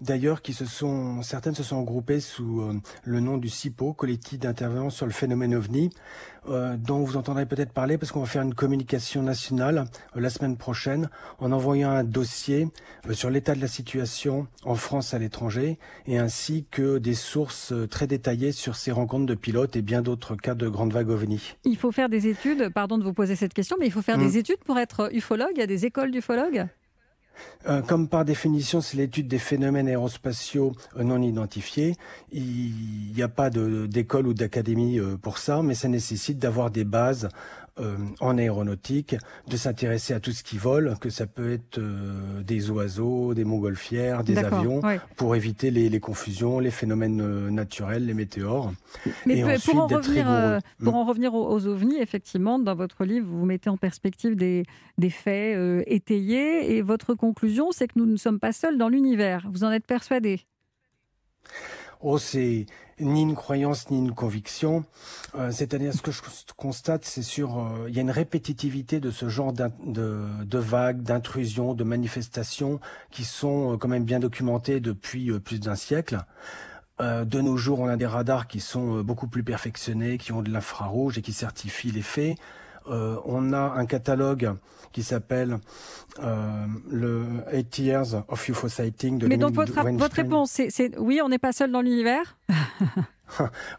d'ailleurs, 0.00 0.42
qui 0.42 0.52
se 0.52 0.64
sont, 0.64 1.22
certaines 1.22 1.54
se 1.54 1.62
sont 1.62 1.80
regroupées 1.80 2.20
sous 2.20 2.60
euh, 2.60 2.80
le 3.04 3.20
nom 3.20 3.38
du 3.38 3.48
CIPO, 3.48 3.92
collectif 3.92 4.38
d'intervention 4.38 4.90
sur 4.90 5.06
le 5.06 5.12
phénomène 5.12 5.54
OVNI, 5.54 5.90
euh, 6.48 6.76
dont 6.76 7.00
vous 7.00 7.16
entendrez 7.16 7.46
peut-être 7.46 7.72
parler 7.72 7.98
parce 7.98 8.12
qu'on 8.12 8.20
va 8.20 8.26
faire 8.26 8.42
une 8.42 8.54
communication 8.54 9.22
nationale 9.22 9.86
euh, 10.16 10.20
la 10.20 10.30
semaine 10.30 10.56
prochaine 10.56 11.08
en 11.38 11.52
envoyant 11.52 11.90
un 11.90 12.04
dossier 12.04 12.68
sur 13.12 13.30
l'état 13.30 13.54
de 13.54 13.60
la 13.60 13.68
situation 13.68 14.46
en 14.64 14.74
France 14.74 15.14
à 15.14 15.18
l'étranger 15.18 15.78
et 16.06 16.18
ainsi 16.18 16.66
que 16.70 16.98
des 16.98 17.14
sources 17.14 17.72
très 17.90 18.06
détaillées 18.06 18.52
sur 18.52 18.76
ces 18.76 18.92
rencontres 18.92 19.26
de 19.26 19.34
pilotes 19.34 19.76
et 19.76 19.82
bien 19.82 20.02
d'autres 20.02 20.36
cas 20.36 20.54
de 20.54 20.68
grandes 20.68 20.92
vagues 20.92 21.10
OVNI. 21.10 21.56
Il 21.64 21.76
faut 21.76 21.92
faire 21.92 22.08
des 22.08 22.28
études, 22.28 22.68
pardon 22.70 22.98
de 22.98 23.04
vous 23.04 23.12
poser 23.12 23.36
cette 23.36 23.54
question, 23.54 23.76
mais 23.80 23.86
il 23.86 23.92
faut 23.92 24.02
faire 24.02 24.18
des 24.18 24.36
mm. 24.36 24.36
études 24.36 24.64
pour 24.64 24.78
être 24.78 25.10
ufologue, 25.12 25.50
il 25.54 25.58
y 25.58 25.62
a 25.62 25.66
des 25.66 25.86
écoles 25.86 26.10
d'ufologues? 26.10 26.66
Euh, 27.68 27.82
comme 27.82 28.08
par 28.08 28.24
définition, 28.24 28.80
c'est 28.80 28.96
l'étude 28.96 29.28
des 29.28 29.38
phénomènes 29.38 29.88
aérospatiaux 29.88 30.72
euh, 30.96 31.02
non 31.02 31.20
identifiés. 31.20 31.96
Il 32.32 33.12
n'y 33.14 33.22
a 33.22 33.28
pas 33.28 33.50
d'école 33.50 34.28
ou 34.28 34.34
d'académie 34.34 34.98
euh, 34.98 35.16
pour 35.16 35.38
ça, 35.38 35.62
mais 35.62 35.74
ça 35.74 35.88
nécessite 35.88 36.38
d'avoir 36.38 36.70
des 36.70 36.84
bases 36.84 37.28
en 38.20 38.38
aéronautique, 38.38 39.16
de 39.48 39.56
s'intéresser 39.56 40.14
à 40.14 40.20
tout 40.20 40.32
ce 40.32 40.42
qui 40.42 40.58
vole, 40.58 40.94
que 41.00 41.10
ça 41.10 41.26
peut 41.26 41.52
être 41.52 41.80
des 42.42 42.70
oiseaux, 42.70 43.34
des 43.34 43.44
montgolfières, 43.44 44.24
des 44.24 44.38
avions, 44.38 44.80
pour 45.16 45.36
éviter 45.36 45.70
les, 45.70 46.00
confusions, 46.00 46.58
les 46.58 46.70
phénomènes 46.70 47.48
naturels, 47.48 48.06
les 48.06 48.14
météores. 48.14 48.72
Mais 49.26 49.42
pour, 49.64 49.78
en 49.78 49.86
revenir, 49.86 50.60
pour 50.82 50.94
en 50.94 51.04
revenir 51.04 51.34
aux, 51.34 51.66
ovnis, 51.66 51.98
effectivement, 51.98 52.58
dans 52.58 52.74
votre 52.74 53.04
livre, 53.04 53.26
vous 53.28 53.44
mettez 53.44 53.70
en 53.70 53.76
perspective 53.76 54.36
des, 54.36 54.64
des 54.98 55.10
faits 55.10 55.84
étayés 55.86 56.76
et 56.76 56.82
votre 56.82 57.14
conclusion 57.14 57.66
c'est 57.72 57.88
que 57.88 57.98
nous 57.98 58.06
ne 58.06 58.16
sommes 58.16 58.40
pas 58.40 58.52
seuls 58.52 58.78
dans 58.78 58.88
l'univers. 58.88 59.46
Vous 59.50 59.64
en 59.64 59.70
êtes 59.70 59.86
persuadé 59.86 60.40
Oh, 62.00 62.18
c'est 62.18 62.66
ni 63.00 63.22
une 63.22 63.34
croyance 63.34 63.90
ni 63.90 63.98
une 63.98 64.12
conviction. 64.12 64.84
Euh, 65.34 65.50
c'est-à-dire, 65.50 65.92
ce 65.94 66.02
que 66.02 66.10
je 66.10 66.20
constate, 66.56 67.04
c'est 67.04 67.22
sur, 67.22 67.58
euh, 67.58 67.86
il 67.88 67.94
y 67.94 67.98
a 67.98 68.02
une 68.02 68.10
répétitivité 68.10 69.00
de 69.00 69.10
ce 69.10 69.28
genre 69.28 69.52
de, 69.52 70.58
vagues, 70.58 71.02
d'intrusions, 71.02 71.74
de 71.74 71.84
manifestations 71.84 72.80
qui 73.10 73.24
sont 73.24 73.74
euh, 73.74 73.76
quand 73.76 73.88
même 73.88 74.04
bien 74.04 74.20
documentées 74.20 74.80
depuis 74.80 75.38
plus 75.40 75.60
d'un 75.60 75.76
siècle. 75.76 76.24
de 77.00 77.40
nos 77.40 77.56
jours, 77.58 77.80
on 77.80 77.88
a 77.88 77.96
des 77.96 78.06
radars 78.06 78.46
qui 78.46 78.60
sont 78.60 79.02
beaucoup 79.02 79.28
plus 79.28 79.42
perfectionnés, 79.42 80.16
qui 80.16 80.32
ont 80.32 80.42
de 80.42 80.50
l'infrarouge 80.50 81.18
et 81.18 81.22
qui 81.22 81.32
certifient 81.32 81.92
les 81.92 82.02
faits. 82.02 82.36
Euh, 82.88 83.16
on 83.24 83.52
a 83.52 83.58
un 83.58 83.86
catalogue 83.86 84.52
qui 84.92 85.02
s'appelle 85.02 85.58
euh, 86.22 86.66
le 86.90 87.24
8 87.52 87.78
Years 87.78 88.24
of 88.28 88.48
UFO 88.48 88.68
Sighting 88.68 89.18
de 89.18 89.26
Mais 89.26 89.36
donc 89.36 89.54
votre, 89.54 89.74
réponse, 90.14 90.60
c'est 90.68 90.98
oui, 90.98 91.20
on 91.22 91.28
n'est 91.28 91.38
pas 91.38 91.52
seul 91.52 91.70
dans 91.70 91.80
l'univers? 91.82 92.36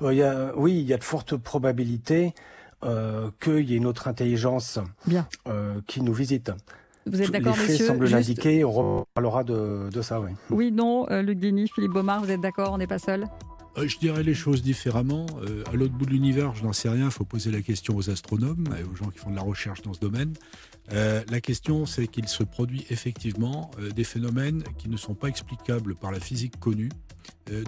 Euh, 0.02 0.52
Oui, 0.58 0.78
il 0.78 0.86
y 0.86 0.94
a 0.94 0.98
de 0.98 1.04
fortes 1.06 1.38
probabilités 1.38 2.34
qu'il 2.82 3.70
y 3.70 3.74
ait 3.74 3.78
une 3.78 3.86
autre 3.86 4.10
intelligence 4.10 4.78
qui 5.88 6.02
nous 6.02 6.12
visite. 6.12 6.52
Vous 7.06 7.22
êtes 7.22 7.32
d'accord, 7.32 7.54
messieurs 7.54 7.68
Les 7.72 7.78
faits 7.78 7.88
semblent 7.88 8.10
l'indiquer, 8.10 8.66
on 8.66 9.06
parlera 9.14 9.46
de, 9.46 9.90
ça, 10.02 10.20
oui. 10.20 10.32
Oui, 10.50 10.72
non, 10.74 11.08
Luc 11.22 11.40
Denis, 11.40 11.70
Philippe 11.74 11.94
Baumard, 11.94 12.26
vous 12.26 12.30
êtes 12.32 12.42
d'accord, 12.42 12.74
on 12.74 12.78
n'est 12.78 12.88
pas 12.88 13.00
seul? 13.00 13.24
euh, 13.24 13.47
je 13.86 13.98
dirais 13.98 14.24
les 14.24 14.34
choses 14.34 14.64
différemment. 14.64 15.26
Euh, 15.44 15.64
à 15.72 15.76
l'autre 15.76 15.94
bout 15.94 16.06
de 16.06 16.12
l'univers, 16.12 16.56
je 16.56 16.64
n'en 16.64 16.74
sais 16.74 16.90
rien. 16.90 17.06
Il 17.06 17.12
faut 17.12 17.26
poser 17.26 17.52
la 17.52 17.62
question 17.62 17.96
aux 17.96 18.10
astronomes 18.10 18.66
et 18.80 18.84
aux 18.84 18.96
gens 18.96 19.10
qui 19.10 19.20
font 19.20 19.30
de 19.30 19.36
la 19.36 19.42
recherche 19.42 19.82
dans 19.82 19.94
ce 19.94 20.00
domaine. 20.00 20.34
Euh, 20.94 21.22
la 21.30 21.42
question, 21.42 21.86
c'est 21.86 22.08
qu'il 22.08 22.28
se 22.28 22.44
produit 22.44 22.86
effectivement 22.90 23.72
des 23.96 24.04
phénomènes 24.04 24.64
qui 24.78 24.90
ne 24.90 24.98
sont 24.98 25.14
pas 25.14 25.28
explicables 25.28 25.96
par 25.96 26.12
la 26.12 26.20
physique 26.20 26.60
connue 26.60 26.90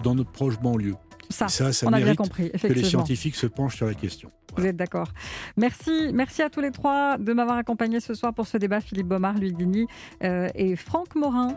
dans 0.02 0.14
notre 0.14 0.32
proche 0.32 0.58
banlieue. 0.58 0.96
Ça, 1.28 1.48
ça, 1.48 1.70
on 1.86 1.92
a 1.92 2.00
bien 2.00 2.16
compris. 2.16 2.50
Que 2.50 2.66
les 2.66 2.82
scientifiques 2.84 3.36
se 3.36 3.46
penchent 3.46 3.76
sur 3.76 3.86
la 3.86 3.94
question. 3.94 4.30
Vous 4.56 4.66
êtes 4.66 4.76
d'accord. 4.76 5.12
Merci, 5.56 6.10
merci 6.12 6.42
à 6.42 6.50
tous 6.50 6.60
les 6.60 6.72
trois 6.72 7.18
de 7.18 7.32
m'avoir 7.32 7.56
accompagné 7.56 8.00
ce 8.00 8.14
soir 8.14 8.34
pour 8.34 8.48
ce 8.48 8.56
débat. 8.56 8.80
Philippe 8.80 9.06
Baumard, 9.06 9.38
Louis 9.38 9.52
Digny 9.52 9.86
et 10.22 10.74
Franck 10.76 11.14
Morin. 11.14 11.54